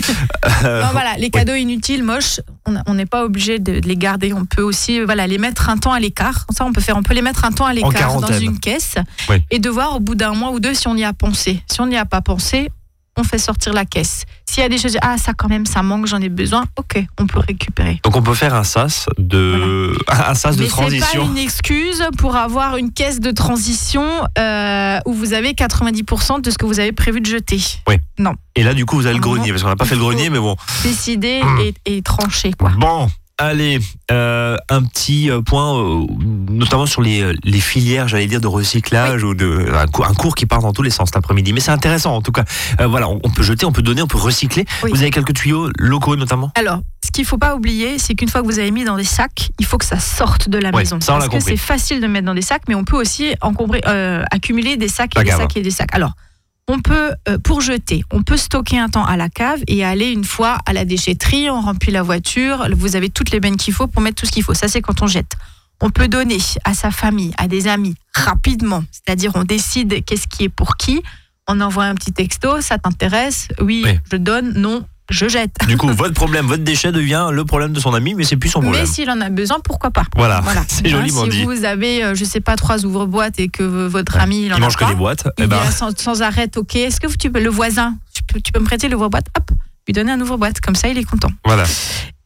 Euh, 0.64 0.82
Non, 0.82 0.88
voilà, 0.90 1.14
les 1.16 1.30
cadeaux 1.30 1.54
inutiles, 1.54 2.02
moches, 2.02 2.40
on 2.66 2.94
n'est 2.94 3.06
pas 3.06 3.24
obligé 3.24 3.60
de, 3.60 3.80
les 3.84 3.96
garder. 3.96 4.32
On 4.32 4.44
peut 4.46 4.62
aussi, 4.62 5.00
voilà, 5.00 5.28
les 5.28 5.38
mettre 5.38 5.68
un 5.70 5.76
temps 5.78 5.92
à 5.92 6.00
l'écart. 6.00 6.46
Ça, 6.50 6.64
on 6.64 6.72
peut 6.72 6.80
faire. 6.80 6.96
On 6.96 7.04
peut 7.04 7.14
les 7.14 7.22
mettre 7.22 7.44
un 7.44 7.52
temps 7.52 7.66
à 7.66 7.72
l'écart 7.72 8.20
dans 8.20 8.36
une 8.36 8.58
caisse 8.58 8.96
Oui. 9.28 9.36
et 9.52 9.60
de 9.60 9.70
voir 9.70 9.94
au 9.94 10.00
bout 10.00 10.16
d'un 10.16 10.34
mois 10.34 10.50
ou 10.50 10.58
deux 10.58 10.74
si 10.74 10.88
on 10.88 10.96
y 10.96 11.04
a 11.04 11.12
pensé. 11.12 11.62
Si 11.70 11.80
on 11.80 11.86
n'y 11.86 11.96
a 11.96 12.04
pas 12.04 12.20
pensé, 12.20 12.68
on 13.16 13.24
fait 13.24 13.38
sortir 13.38 13.72
la 13.72 13.84
caisse. 13.84 14.24
S'il 14.46 14.62
y 14.62 14.66
a 14.66 14.68
des 14.68 14.78
choses, 14.78 14.96
ah 15.02 15.16
ça 15.18 15.32
quand 15.34 15.48
même, 15.48 15.66
ça 15.66 15.82
manque, 15.82 16.06
j'en 16.06 16.20
ai 16.20 16.28
besoin. 16.28 16.64
Ok, 16.76 17.02
on 17.18 17.26
peut 17.26 17.40
récupérer. 17.40 18.00
Donc 18.04 18.16
on 18.16 18.22
peut 18.22 18.34
faire 18.34 18.54
un 18.54 18.64
sas 18.64 19.06
de 19.18 19.92
un 20.08 20.34
sas 20.34 20.56
de 20.56 20.62
Mais 20.62 20.68
c'est 20.68 20.74
pas 20.76 20.82
transition. 20.82 21.26
une 21.30 21.38
excuse 21.38 22.02
pour 22.18 22.36
avoir 22.36 22.76
une 22.76 22.92
caisse 22.92 23.20
de 23.20 23.30
transition 23.30 24.04
euh, 24.38 24.98
où 25.06 25.12
vous 25.12 25.32
avez 25.34 25.52
90% 25.52 26.40
de 26.40 26.50
ce 26.50 26.58
que 26.58 26.66
vous 26.66 26.80
avez 26.80 26.92
prévu 26.92 27.20
de 27.20 27.26
jeter. 27.26 27.60
Et 28.56 28.62
là, 28.64 28.74
du 28.74 28.84
coup, 28.86 28.96
vous 28.96 29.06
avez 29.06 29.14
le 29.14 29.20
grenier, 29.20 29.46
non. 29.48 29.50
parce 29.50 29.62
qu'on 29.62 29.68
n'a 29.68 29.76
pas 29.76 29.84
fait 29.84 29.94
le 29.94 30.00
grenier, 30.00 30.28
mais 30.30 30.38
bon. 30.38 30.56
Décider 30.82 31.40
Hum. 31.42 31.58
et, 31.60 31.74
et 31.86 32.02
trancher 32.02 32.52
quoi. 32.52 32.70
Bon, 32.78 33.08
allez, 33.40 33.79
euh, 34.11 34.57
un 34.68 34.83
petit 34.83 35.31
euh, 35.31 35.40
point, 35.42 35.79
euh, 35.79 36.07
notamment 36.50 36.87
sur 36.87 37.03
les, 37.03 37.33
les 37.42 37.61
filières, 37.61 38.09
j'allais 38.09 38.26
dire, 38.26 38.40
de 38.40 38.46
recyclage 38.46 39.24
ou 39.24 39.35
de 39.35 39.68
un 39.74 39.87
cours, 39.87 40.07
un 40.07 40.14
cours 40.14 40.35
qui 40.35 40.46
part 40.46 40.61
dans 40.61 40.72
tous 40.72 40.83
les 40.83 40.90
sens 40.90 41.09
cet 41.09 41.16
après-midi. 41.16 41.53
Mais 41.53 41.61
c'est 41.61 41.70
intéressant, 41.70 42.14
en 42.14 42.22
tout 42.22 42.33
cas. 42.33 42.44
Euh, 42.81 42.87
voilà, 42.87 43.09
on, 43.09 43.20
on 43.24 43.31
peut 43.31 43.42
jeter, 43.42 43.66
on 43.66 43.72
peut 43.72 43.83
donner, 43.83 44.03
on 44.03 44.07
peut 44.07 44.18
recycler. 44.18 44.64
Oui. 44.83 44.90
Vous 44.92 45.00
avez 45.03 45.11
quelques 45.11 45.35
tuyaux 45.35 45.68
locaux, 45.79 46.16
notamment? 46.16 46.50
Alors, 46.55 46.81
ce 47.05 47.11
qu'il 47.11 47.24
faut 47.24 47.38
pas 47.38 47.55
oublier, 47.57 47.98
c'est 47.98 48.14
qu'une 48.14 48.29
fois 48.29 48.42
que 48.42 48.46
vous 48.46 48.59
avez 48.59 48.70
mis 48.70 48.85
dans 48.85 48.96
des 48.96 49.05
sacs, 49.05 49.50
il 49.59 49.66
faut 49.66 49.79
que 49.79 49.85
ça 49.87 49.98
sorte 49.98 50.48
de 50.48 50.59
la 50.59 50.70
Ouais, 50.70 50.79
maison. 50.83 51.00
ça, 51.00 51.14
Parce 51.14 51.29
que 51.29 51.40
c'est 51.40 51.57
facile 51.57 52.00
de 52.00 52.07
mettre 52.07 52.26
dans 52.26 52.35
des 52.35 52.42
sacs, 52.42 52.62
mais 52.68 52.74
on 52.74 52.85
peut 52.85 52.96
aussi 52.96 53.35
encombrer, 53.40 53.81
accumuler 54.31 54.76
des 54.76 54.88
sacs 54.88 55.18
et 55.18 55.24
des 55.24 55.31
sacs 55.31 55.57
et 55.57 55.62
des 55.62 55.70
sacs. 55.70 55.94
Alors, 55.94 56.12
on 56.70 56.80
peut, 56.80 57.12
euh, 57.28 57.38
pour 57.38 57.61
jeter, 57.61 58.04
on 58.12 58.22
peut 58.22 58.37
stocker 58.37 58.78
un 58.78 58.88
temps 58.88 59.04
à 59.04 59.16
la 59.16 59.28
cave 59.28 59.61
et 59.66 59.85
aller 59.85 60.11
une 60.11 60.24
fois 60.24 60.59
à 60.66 60.72
la 60.72 60.85
déchetterie, 60.85 61.50
on 61.50 61.61
remplit 61.61 61.92
la 61.92 62.02
voiture, 62.02 62.66
vous 62.76 62.96
avez 62.96 63.11
toutes 63.11 63.30
les 63.30 63.40
bennes 63.40 63.56
qu'il 63.56 63.74
faut 63.74 63.87
pour 63.87 64.02
mettre 64.02 64.16
tout 64.20 64.26
ce 64.26 64.33
qu'il 64.33 64.42
faut. 64.42 64.54
Ça, 64.54 64.68
c'est 64.68 64.80
quand 64.80 65.02
on 65.02 65.06
jette. 65.06 65.33
On 65.80 65.90
peut 65.90 66.09
donner 66.09 66.38
à 66.64 66.74
sa 66.74 66.90
famille, 66.90 67.33
à 67.38 67.48
des 67.48 67.66
amis, 67.66 67.94
rapidement. 68.14 68.85
C'est-à-dire, 68.90 69.33
on 69.35 69.44
décide 69.44 70.04
qu'est-ce 70.04 70.26
qui 70.28 70.44
est 70.44 70.48
pour 70.50 70.76
qui. 70.76 71.02
On 71.48 71.61
envoie 71.61 71.85
un 71.85 71.94
petit 71.94 72.12
texto, 72.12 72.61
ça 72.61 72.78
t'intéresse? 72.78 73.48
Oui, 73.61 73.83
Oui. 73.85 73.98
je 74.12 74.16
donne, 74.16 74.52
non, 74.54 74.87
je 75.10 75.28
jette. 75.28 75.54
Du 75.68 75.76
coup, 75.76 75.88
votre 75.88 76.14
problème, 76.14 76.46
votre 76.46 76.62
déchet 76.64 76.92
devient 76.92 77.28
le 77.32 77.44
problème 77.44 77.72
de 77.72 77.80
son 77.80 77.92
ami, 77.92 78.14
mais 78.14 78.24
c'est 78.24 78.36
plus 78.36 78.48
son 78.48 78.60
problème. 78.60 78.82
Mais 78.82 78.88
s'il 78.88 79.10
en 79.10 79.20
a 79.20 79.28
besoin, 79.28 79.58
pourquoi 79.62 79.90
pas? 79.90 80.04
Voilà, 80.16 80.40
Voilà. 80.40 80.64
c'est 80.68 80.86
Hein, 80.86 80.90
joliment 80.90 81.24
si 81.24 81.28
dit. 81.30 81.44
vous 81.44 81.64
avez, 81.64 82.02
euh, 82.04 82.14
je 82.14 82.24
sais 82.24 82.40
pas, 82.40 82.56
trois 82.56 82.84
ouvre-boîtes 82.86 83.38
et 83.38 83.48
que 83.48 83.62
votre 83.86 84.16
Ouais. 84.16 84.22
ami 84.22 84.46
il 84.46 84.52
en 84.52 84.56
Il 84.56 84.62
a 84.62 84.64
mange 84.64 84.76
que 84.76 84.84
pas, 84.84 84.90
des 84.90 84.96
boîtes. 84.96 85.24
il 85.38 85.44
Eh 85.44 85.46
ben, 85.46 85.60
vient 85.60 85.70
sans, 85.70 85.96
sans 85.98 86.22
arrêt, 86.22 86.48
ok. 86.56 86.76
Est-ce 86.76 87.00
que 87.00 87.06
vous- 87.06 87.16
tu 87.18 87.30
peux, 87.30 87.40
le 87.42 87.50
voisin, 87.50 87.96
tu 88.14 88.22
peux, 88.22 88.40
tu 88.40 88.52
peux 88.52 88.60
me 88.60 88.64
prêter 88.64 88.88
l'ouvre-boîte? 88.88 89.26
Hop, 89.36 89.50
lui 89.88 89.92
donner 89.92 90.12
un 90.12 90.20
ouvre-boîte. 90.20 90.60
Comme 90.60 90.74
ça, 90.76 90.88
il 90.88 90.96
est 90.98 91.04
content. 91.04 91.30
voilà. 91.44 91.64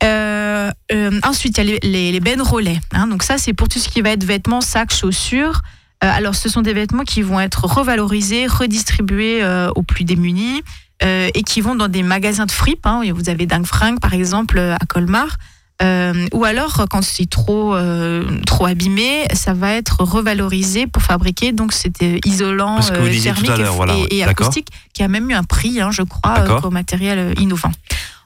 Euh, 0.02 0.70
euh, 0.92 1.18
ensuite, 1.24 1.56
il 1.58 1.64
y 1.64 1.68
a 1.68 1.72
les, 1.72 1.78
les, 1.82 2.12
les 2.12 2.20
bennes 2.20 2.42
relais. 2.42 2.78
hein. 2.92 3.06
donc 3.06 3.22
ça, 3.22 3.38
c'est 3.38 3.54
pour 3.54 3.68
tout 3.68 3.78
ce 3.78 3.88
qui 3.88 4.02
va 4.02 4.10
être 4.10 4.24
vêtements, 4.24 4.60
sacs, 4.60 4.92
chaussures. 4.92 5.62
Euh, 6.02 6.10
alors, 6.12 6.34
ce 6.34 6.48
sont 6.50 6.60
des 6.60 6.74
vêtements 6.74 7.04
qui 7.04 7.22
vont 7.22 7.40
être 7.40 7.64
revalorisés, 7.64 8.46
redistribués 8.46 9.42
aux 9.74 9.82
plus 9.82 10.04
démunis. 10.04 10.62
Euh, 11.04 11.28
et 11.34 11.42
qui 11.42 11.60
vont 11.60 11.74
dans 11.74 11.88
des 11.88 12.02
magasins 12.02 12.46
de 12.46 12.52
fripes. 12.52 12.86
hein. 12.86 13.02
Vous 13.14 13.28
avez 13.28 13.46
Dingue 13.46 13.66
Fringue, 13.66 14.00
par 14.00 14.14
exemple, 14.14 14.58
euh, 14.58 14.74
à 14.74 14.86
Colmar. 14.86 15.36
Euh, 15.82 16.26
ou 16.32 16.44
alors, 16.44 16.86
quand 16.88 17.02
c'est 17.02 17.28
trop, 17.28 17.74
euh, 17.74 18.24
trop 18.46 18.66
abîmé, 18.66 19.24
ça 19.34 19.54
va 19.54 19.72
être 19.72 19.96
revalorisé 20.02 20.86
pour 20.86 21.02
fabriquer. 21.02 21.50
Donc, 21.52 21.72
c'était 21.72 22.20
isolant, 22.24 22.78
euh, 22.92 23.20
thermique 23.22 23.50
et, 23.58 23.62
voilà. 23.64 23.94
et- 23.96 24.18
et 24.18 24.24
D'accord. 24.24 24.46
acoustique, 24.46 24.68
qui 24.92 25.02
a 25.02 25.08
même 25.08 25.28
eu 25.30 25.34
un 25.34 25.42
prix, 25.42 25.80
hein, 25.80 25.90
je 25.90 26.02
crois, 26.02 26.34
pour 26.60 26.70
matériel 26.70 27.34
innovant. 27.40 27.72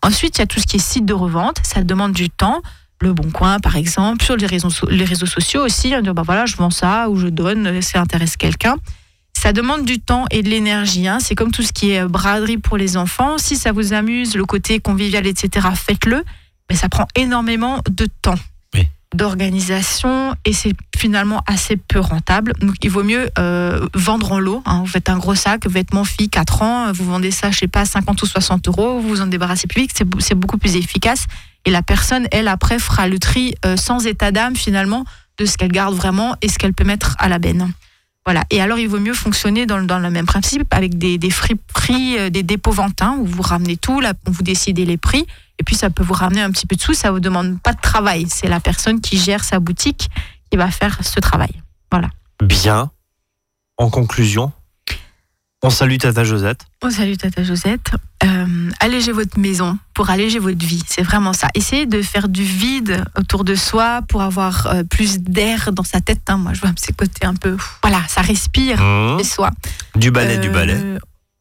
Ensuite, 0.03 0.37
il 0.37 0.41
y 0.41 0.45
a 0.45 0.47
tout 0.47 0.61
ce 0.61 0.67
qui 0.67 0.77
est 0.77 0.81
site 0.81 1.07
de 1.07 1.15
revente. 1.15 1.57
Ça 1.63 1.83
demande 1.83 2.13
du 2.13 2.29
temps. 2.31 2.61
Le 3.01 3.13
Bon 3.13 3.31
Coin, 3.31 3.61
par 3.61 3.77
exemple, 3.77 4.25
sur 4.25 4.37
les 4.37 4.47
réseaux, 4.47 4.71
so- 4.71 4.89
les 4.91 5.05
réseaux 5.05 5.27
sociaux 5.27 5.65
aussi. 5.65 5.95
hein, 5.95 6.03
dire, 6.03 6.15
bah 6.15 6.23
voilà, 6.25 6.47
je 6.47 6.57
vends 6.57 6.71
ça 6.71 7.09
ou 7.09 7.17
je 7.17 7.29
donne, 7.29 7.81
ça 7.81 8.01
intéresse 8.01 8.37
quelqu'un. 8.37 8.77
Ça 9.41 9.53
demande 9.53 9.85
du 9.85 10.01
temps 10.01 10.25
et 10.33 10.43
de 10.43 10.49
l'énergie. 10.51 11.07
hein. 11.07 11.19
C'est 11.21 11.35
comme 11.37 11.53
tout 11.53 11.63
ce 11.63 11.73
qui 11.73 11.91
est 11.93 12.01
euh, 12.03 12.09
braderie 12.09 12.59
pour 12.59 12.77
les 12.77 12.97
enfants. 12.97 13.39
Si 13.39 13.55
ça 13.57 13.71
vous 13.73 13.93
amuse, 13.93 14.35
le 14.35 14.45
côté 14.45 14.81
convivial, 14.81 15.27
etc., 15.29 15.69
faites-le. 15.75 16.25
Mais 16.69 16.77
ça 16.77 16.89
prend 16.89 17.07
énormément 17.15 17.81
de 17.89 18.07
temps. 18.21 18.35
Oui. 18.75 18.87
d'organisation 19.15 20.35
et 20.45 20.53
c'est 20.53 20.75
finalement 20.97 21.43
assez 21.47 21.77
peu 21.77 22.01
rentable. 22.01 22.53
Donc 22.61 22.75
il 22.83 22.91
vaut 22.91 23.05
mieux 23.05 23.31
euh, 23.39 23.87
vendre 23.95 24.33
en 24.33 24.39
lot. 24.41 24.63
hein. 24.67 24.81
Vous 24.81 24.87
faites 24.89 25.09
un 25.09 25.17
gros 25.19 25.35
sac, 25.37 25.67
vêtements 25.67 26.05
filles, 26.05 26.29
4 26.29 26.63
ans, 26.63 26.93
vous 26.93 27.05
vendez 27.07 27.31
ça, 27.31 27.51
je 27.51 27.59
sais 27.61 27.69
pas, 27.69 27.85
50 27.87 28.21
ou 28.23 28.27
60 28.27 28.69
euros, 28.69 29.01
vous 29.01 29.09
vous 29.09 29.21
en 29.23 29.27
débarrassez 29.27 29.67
plus 29.69 29.83
vite, 29.83 29.93
c'est 30.19 30.35
beaucoup 30.35 30.59
plus 30.59 30.77
efficace. 30.77 31.27
Et 31.65 31.71
la 31.71 31.83
personne, 31.83 32.27
elle, 32.33 32.49
après, 32.49 32.79
fera 32.79 33.09
le 33.09 33.19
tri 33.19 33.55
euh, 33.65 33.77
sans 33.77 34.07
état 34.07 34.31
d'âme 34.33 34.57
finalement 34.57 35.05
de 35.39 35.45
ce 35.47 35.57
qu'elle 35.57 35.73
garde 35.73 35.95
vraiment 35.95 36.35
et 36.43 36.49
ce 36.49 36.59
qu'elle 36.59 36.75
peut 36.75 36.85
mettre 36.85 37.15
à 37.19 37.29
la 37.29 37.39
benne. 37.39 37.71
Voilà. 38.29 38.45
Et 38.51 38.61
alors, 38.61 38.79
il 38.79 38.89
vaut 38.89 39.01
mieux 39.01 39.15
fonctionner 39.15 39.65
dans, 39.65 39.79
le- 39.79 40.11
même 40.11 40.27
principe 40.27 40.67
avec 40.75 40.99
des, 40.99 41.17
des 41.17 41.31
friperies, 41.31 42.19
euh, 42.19 42.29
des 42.29 42.43
dépôts 42.43 42.73
ventins 42.73 43.17
où 43.17 43.25
vous 43.25 43.41
ramenez 43.41 43.79
tout, 43.79 44.01
là, 44.01 44.13
vous 44.27 44.43
décidez 44.43 44.85
les 44.85 44.99
prix. 44.99 45.25
Et 45.59 45.65
puis, 45.65 45.75
ça 45.75 45.89
peut 45.89 46.03
vous 46.03 46.13
ramener 46.13 46.43
un 46.43 46.51
petit 46.51 46.67
peu 46.67 46.77
de 46.77 46.81
sous. 46.83 46.93
Ça 46.93 47.11
vous 47.11 47.21
demande 47.21 47.59
pas 47.63 47.73
de 47.73 47.81
travail. 47.81 48.27
C'est 48.29 48.49
la 48.49 48.61
personne 48.61 49.01
qui 49.01 49.17
gère 49.17 49.43
sa 49.45 49.61
boutique 49.61 50.11
qui 50.51 50.59
va 50.59 50.71
faire 50.71 50.99
ce 51.03 51.19
travail. 51.21 51.49
Bien. 52.43 52.91
En 53.79 53.89
conclusion, 53.89 54.53
on 55.63 55.71
salue 55.71 55.97
Tata 55.97 56.23
Josette. 56.25 56.61
Oh, 56.85 56.91
salut 56.91 57.17
Tata 57.17 57.43
Josette. 57.43 57.91
Euh, 58.25 58.71
allégez 58.79 59.11
votre 59.13 59.39
maison 59.39 59.77
pour 59.93 60.09
alléger 60.11 60.39
votre 60.39 60.65
vie. 60.65 60.83
C'est 60.87 61.03
vraiment 61.03 61.33
ça. 61.33 61.49
Essayez 61.55 61.87
de 61.87 62.01
faire 62.01 62.29
du 62.29 62.45
vide 62.45 63.05
autour 63.17 63.43
de 63.45 63.57
soi 63.57 64.03
pour 64.09 64.23
avoir 64.23 64.67
euh, 64.69 64.85
plus 64.85 65.19
d'air 65.19 65.73
dans 65.73 65.83
sa 65.83 66.01
tête. 66.01 66.21
hein. 66.29 66.37
Moi, 66.37 66.53
je 66.55 66.61
vois 66.61 66.71
ces 66.77 66.93
côtés 66.93 67.27
un 67.27 67.35
peu. 67.35 67.57
Voilà, 67.83 68.01
ça 68.09 68.21
respire 68.21 68.81
Mmh. 68.81 69.19
chez 69.19 69.25
soi. 69.25 69.51
Du 69.97 70.11
ballet, 70.13 70.37
Euh, 70.37 70.41
du 70.41 70.49
ballet. 70.51 70.77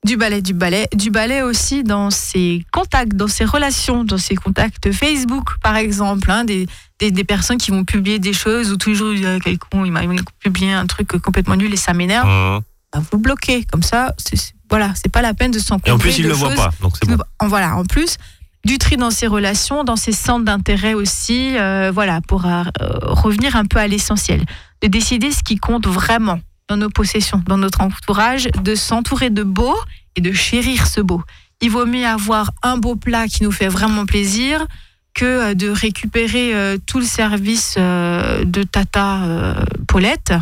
Du 0.06 0.18
ballet, 0.18 0.42
du 0.42 0.54
ballet. 0.54 0.88
Du 0.96 1.12
ballet 1.12 1.42
aussi 1.44 1.84
dans 1.84 2.10
ses 2.10 2.66
contacts, 2.72 3.14
dans 3.16 3.28
ses 3.28 3.46
relations, 3.46 4.04
dans 4.04 4.18
ses 4.18 4.36
contacts 4.36 4.92
Facebook, 4.92 5.50
par 5.62 5.76
exemple. 5.76 6.32
hein, 6.32 6.44
des, 6.44 6.66
des, 7.00 7.12
des 7.12 7.24
personnes 7.24 7.58
qui 7.58 7.70
vont 7.70 7.84
publier 7.86 8.18
des 8.18 8.34
choses 8.34 8.72
où 8.72 8.78
tous 8.78 8.90
les 8.90 8.96
jours, 8.96 9.14
il 9.14 9.22
y 9.22 9.28
a 9.28 9.40
quelqu'un, 9.40 9.86
il 9.86 9.92
m'a 9.92 10.02
publié 10.40 10.74
un 10.74 10.88
truc 10.88 11.08
complètement 11.22 11.56
nul 11.56 11.72
et 11.72 11.78
ça 11.78 11.94
m'énerve. 11.94 12.28
Mmh. 12.28 12.62
Bah, 12.98 13.04
vous 13.12 13.20
bloquez. 13.20 13.64
Comme 13.66 13.84
ça, 13.84 14.14
c'est, 14.18 14.54
voilà, 14.70 14.94
c'est 14.96 15.12
pas 15.12 15.22
la 15.22 15.34
peine 15.34 15.52
de 15.52 15.60
s'en 15.60 15.78
Et 15.86 15.92
en 15.92 15.98
plus, 15.98 16.18
il 16.18 16.24
de 16.24 16.30
le 16.30 16.34
voit 16.34 16.54
pas. 16.54 16.72
Donc 16.82 16.94
c'est 16.98 17.10
bon. 17.10 17.24
en 17.40 17.48
voilà, 17.48 17.76
en 17.76 17.86
plus 17.86 18.18
du 18.66 18.78
tri 18.78 18.98
dans 18.98 19.12
ses 19.12 19.28
relations, 19.28 19.84
dans 19.84 19.96
ses 19.96 20.12
centres 20.12 20.44
d'intérêt 20.44 20.94
aussi, 20.94 21.58
euh, 21.58 21.90
voilà, 21.94 22.20
pour 22.22 22.46
euh, 22.46 22.64
revenir 23.04 23.56
un 23.56 23.66
peu 23.66 23.80
à 23.80 23.88
l'essentiel, 23.88 24.44
de 24.82 24.88
décider 24.88 25.32
ce 25.32 25.42
qui 25.42 25.56
compte 25.56 25.88
vraiment 25.88 26.40
dans 26.68 26.76
nos 26.76 26.90
possessions, 26.90 27.42
dans 27.48 27.58
notre 27.58 27.80
entourage, 27.80 28.50
de 28.62 28.76
s'entourer 28.76 29.30
de 29.30 29.44
beau 29.44 29.74
et 30.18 30.22
de 30.22 30.34
chérir 30.34 30.86
ce 30.86 31.00
beau. 31.00 31.24
Il 31.62 31.72
vaut 31.72 31.86
mieux 31.86 32.06
avoir 32.06 32.52
un 32.62 32.78
beau 32.78 32.98
plat 32.98 33.28
qui 33.28 33.44
nous 33.44 33.54
fait 33.54 33.70
vraiment 33.70 34.06
plaisir 34.06 34.66
que 35.14 35.26
euh, 35.26 35.54
de 35.54 35.70
récupérer 35.70 36.54
euh, 36.54 36.78
tout 36.86 37.00
le 37.00 37.06
service 37.06 37.78
de 37.78 38.64
Tata 38.64 39.56
Paulette. 39.88 40.34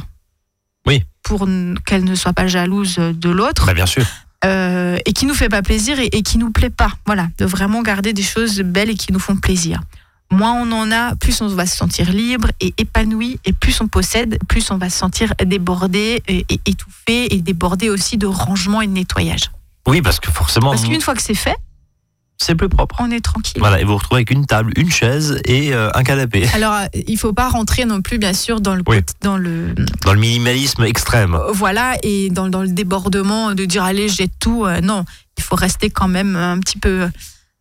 Pour 1.26 1.48
qu'elle 1.86 2.04
ne 2.06 2.16
soit 2.16 2.34
pas 2.34 2.48
jalouse 2.48 2.96
de 2.98 3.30
l'autre 3.30 3.66
Bah, 3.66 3.74
bien 3.74 3.86
sûr. 3.86 4.06
euh, 4.46 4.98
et 5.06 5.12
qui 5.14 5.26
nous 5.26 5.34
fait 5.34 5.50
pas 5.50 5.62
plaisir 5.62 6.00
et, 6.00 6.10
et 6.12 6.22
qui 6.22 6.38
nous 6.38 6.52
plaît 6.52 6.70
pas. 6.70 6.92
Voilà, 7.06 7.28
de 7.38 7.46
vraiment 7.46 7.82
garder 7.82 8.14
des 8.14 8.24
choses 8.24 8.60
belles 8.62 8.92
et 8.92 8.96
qui 8.96 9.12
nous 9.12 9.20
font 9.20 9.36
plaisir. 9.36 9.82
Moins 10.32 10.54
on 10.54 10.72
en 10.72 10.92
a, 10.92 11.16
plus 11.16 11.42
on 11.42 11.48
va 11.48 11.66
se 11.66 11.76
sentir 11.76 12.12
libre 12.12 12.48
et 12.60 12.74
épanoui, 12.78 13.40
et 13.46 13.54
plus 13.54 13.80
on 13.82 13.88
possède, 13.88 14.40
plus 14.48 14.72
on 14.72 14.78
va 14.78 14.90
se 14.90 14.98
sentir 14.98 15.34
débordé 15.46 16.22
et, 16.28 16.46
et 16.50 16.60
étouffé 16.66 17.34
et 17.34 17.42
débordé 17.42 17.90
aussi 17.90 18.18
de 18.18 18.26
rangement 18.26 18.82
et 18.82 18.88
de 18.88 18.92
nettoyage. 18.94 19.52
Oui, 19.88 20.02
parce 20.02 20.20
que 20.20 20.32
forcément, 20.32 20.72
Parce 20.72 20.84
qu'une 20.84 21.02
fois 21.02 21.14
que 21.14 21.22
c'est 21.22 21.36
fait, 21.36 21.56
c'est 22.38 22.56
plus 22.56 22.70
propre. 22.70 22.98
on 23.00 23.12
est 23.12 23.22
tranquille. 23.24 23.58
Voilà, 23.60 23.80
et 23.80 23.84
vous 23.84 23.92
vous 23.92 23.98
retrouvez 23.98 24.20
avec 24.20 24.32
une 24.32 24.46
table, 24.46 24.72
une 24.76 24.92
chaise 24.92 25.40
et 25.46 25.74
euh, 25.74 25.90
un 25.94 26.04
canapé. 26.04 26.48
Alors, 26.54 26.74
euh, 26.74 26.86
il 27.08 27.18
faut 27.18 27.34
pas 27.34 27.50
rentrer 27.50 27.86
non 27.86 28.02
plus, 28.02 28.18
bien 28.18 28.34
sûr, 28.34 28.62
dans 28.62 28.76
le, 28.76 28.84
Oui. 28.88 28.98
dans 29.22 29.38
le 29.38 29.74
Dans 30.04 30.14
le 30.14 30.20
minimalisme 30.20 30.84
extrême. 30.84 31.34
Euh, 31.36 31.52
voilà, 31.54 31.96
et 32.04 32.30
dans, 32.30 32.50
dans 32.50 32.62
le 32.62 32.68
débordement 32.70 33.54
de 33.54 33.66
dire 33.66 33.84
allez, 33.84 34.10
jette 34.10 34.34
tout, 34.40 34.66
euh, 34.66 34.82
non, 34.82 35.06
il 35.38 35.44
faut 35.44 35.56
rester 35.56 35.90
quand 35.90 36.08
même 36.10 36.36
un 36.36 36.60
petit 36.60 36.78
peu, 36.78 37.08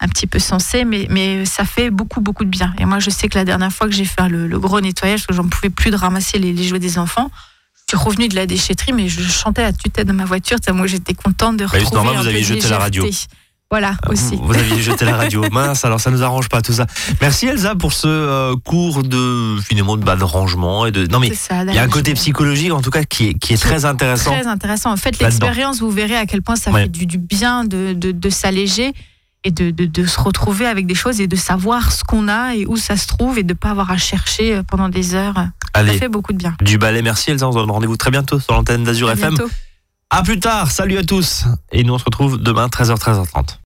un 0.00 0.08
petit 0.08 0.26
peu 0.26 0.38
sensé, 0.38 0.84
mais, 0.84 1.06
mais 1.08 1.44
ça 1.44 1.64
fait 1.64 1.90
beaucoup, 1.90 2.20
beaucoup 2.20 2.44
de 2.44 2.50
bien. 2.50 2.74
Et 2.78 2.84
moi, 2.84 2.98
je 2.98 3.10
sais 3.10 3.28
que 3.28 3.38
la 3.38 3.44
dernière 3.44 3.72
fois 3.72 3.86
que 3.86 3.94
j'ai 3.94 4.04
fait 4.04 4.28
le, 4.28 4.46
le 4.48 4.58
gros 4.58 4.80
nettoyage, 4.80 5.20
parce 5.20 5.26
que 5.28 5.34
j'en 5.34 5.48
pouvais 5.48 5.70
plus 5.70 5.90
de 5.92 5.96
ramasser 5.96 6.38
les, 6.38 6.52
les 6.52 6.64
jouets 6.64 6.78
des 6.80 6.98
enfants, 6.98 7.30
je 7.90 7.96
suis 7.96 8.04
revenue 8.04 8.28
de 8.28 8.34
la 8.34 8.46
déchetterie, 8.46 8.92
mais 8.92 9.08
je 9.08 9.22
chantais 9.22 9.62
à 9.62 9.72
tue-tête 9.72 10.06
dans 10.08 10.14
ma 10.14 10.24
voiture, 10.24 10.58
tellement 10.58 10.86
j'étais 10.86 11.14
contente 11.14 11.58
de 11.58 11.64
Bah, 11.66 11.70
retrouver 11.74 11.94
normal, 11.96 12.16
un 12.16 12.22
vous 12.22 12.36
de 12.38 12.42
jeté 12.42 12.68
la 12.68 12.78
radio. 12.78 13.06
Voilà, 13.70 13.96
aussi. 14.08 14.36
Vous, 14.36 14.46
vous 14.46 14.54
aviez 14.56 14.80
jeté 14.80 15.04
la 15.04 15.16
radio. 15.16 15.42
Mince, 15.52 15.84
alors 15.84 15.98
ça 16.00 16.10
nous 16.12 16.22
arrange 16.22 16.48
pas 16.48 16.62
tout 16.62 16.72
ça. 16.72 16.86
Merci 17.20 17.46
Elsa 17.46 17.74
pour 17.74 17.92
ce 17.92 18.06
euh, 18.06 18.54
cours 18.64 19.02
de 19.02 19.56
finalement 19.66 19.96
de, 19.96 20.04
bah, 20.04 20.14
de 20.16 20.22
rangement 20.22 20.86
et 20.86 20.92
de. 20.92 21.06
Non 21.08 21.18
mais 21.18 21.28
il 21.68 21.74
y 21.74 21.78
a 21.78 21.82
un 21.82 21.88
côté 21.88 22.14
psychologique 22.14 22.72
en 22.72 22.82
tout 22.82 22.90
cas 22.90 23.02
qui 23.04 23.28
est, 23.30 23.34
qui 23.34 23.52
est 23.54 23.56
très 23.56 23.84
intéressant. 23.84 24.30
Très 24.32 24.46
intéressant. 24.46 24.96
Faites 24.96 25.18
Là-dedans. 25.18 25.46
l'expérience, 25.46 25.80
vous 25.80 25.90
verrez 25.90 26.16
à 26.16 26.26
quel 26.26 26.42
point 26.42 26.54
ça 26.56 26.70
Ouais. 26.70 26.82
fait 26.82 26.88
du, 26.88 27.06
du 27.06 27.18
bien 27.18 27.64
de, 27.64 27.94
de, 27.94 28.12
de 28.12 28.30
s'alléger 28.30 28.92
et 29.46 29.50
de, 29.50 29.70
de, 29.70 30.06
se 30.06 30.18
retrouver 30.20 30.66
avec 30.66 30.86
des 30.86 30.94
choses 30.94 31.20
et 31.20 31.26
de 31.26 31.36
savoir 31.36 31.92
ce 31.92 32.02
qu'on 32.02 32.28
a 32.28 32.54
et 32.54 32.64
où 32.66 32.76
ça 32.76 32.96
se 32.96 33.06
trouve 33.06 33.38
et 33.38 33.42
de 33.42 33.52
ne 33.52 33.58
pas 33.58 33.70
avoir 33.70 33.90
à 33.90 33.98
chercher 33.98 34.54
euh, 34.54 34.62
pendant 34.62 34.88
des 34.88 35.14
heures. 35.14 35.34
Ça 35.74 35.84
fait 35.84 36.08
beaucoup 36.08 36.32
de 36.32 36.38
bien. 36.38 36.54
du 36.62 36.78
ballet. 36.78 37.02
Merci 37.02 37.30
Elsa. 37.32 37.48
On 37.48 37.52
se 37.52 37.58
donne 37.58 37.70
rendez-vous 37.70 37.96
très 37.98 38.10
bientôt 38.10 38.38
sur 38.40 38.54
l'antenne 38.54 38.84
d'Azur 38.84 39.10
FM. 39.10 39.34
bientôt. 39.34 39.50
À 40.16 40.22
plus 40.22 40.38
tard. 40.38 40.70
Salut 40.70 40.96
à 40.96 41.02
tous. 41.02 41.44
Et 41.72 41.82
nous 41.82 41.92
on 41.92 41.98
se 41.98 42.04
retrouve 42.04 42.40
demain 42.40 42.68
13h 42.68 43.00
13h30. 43.00 43.58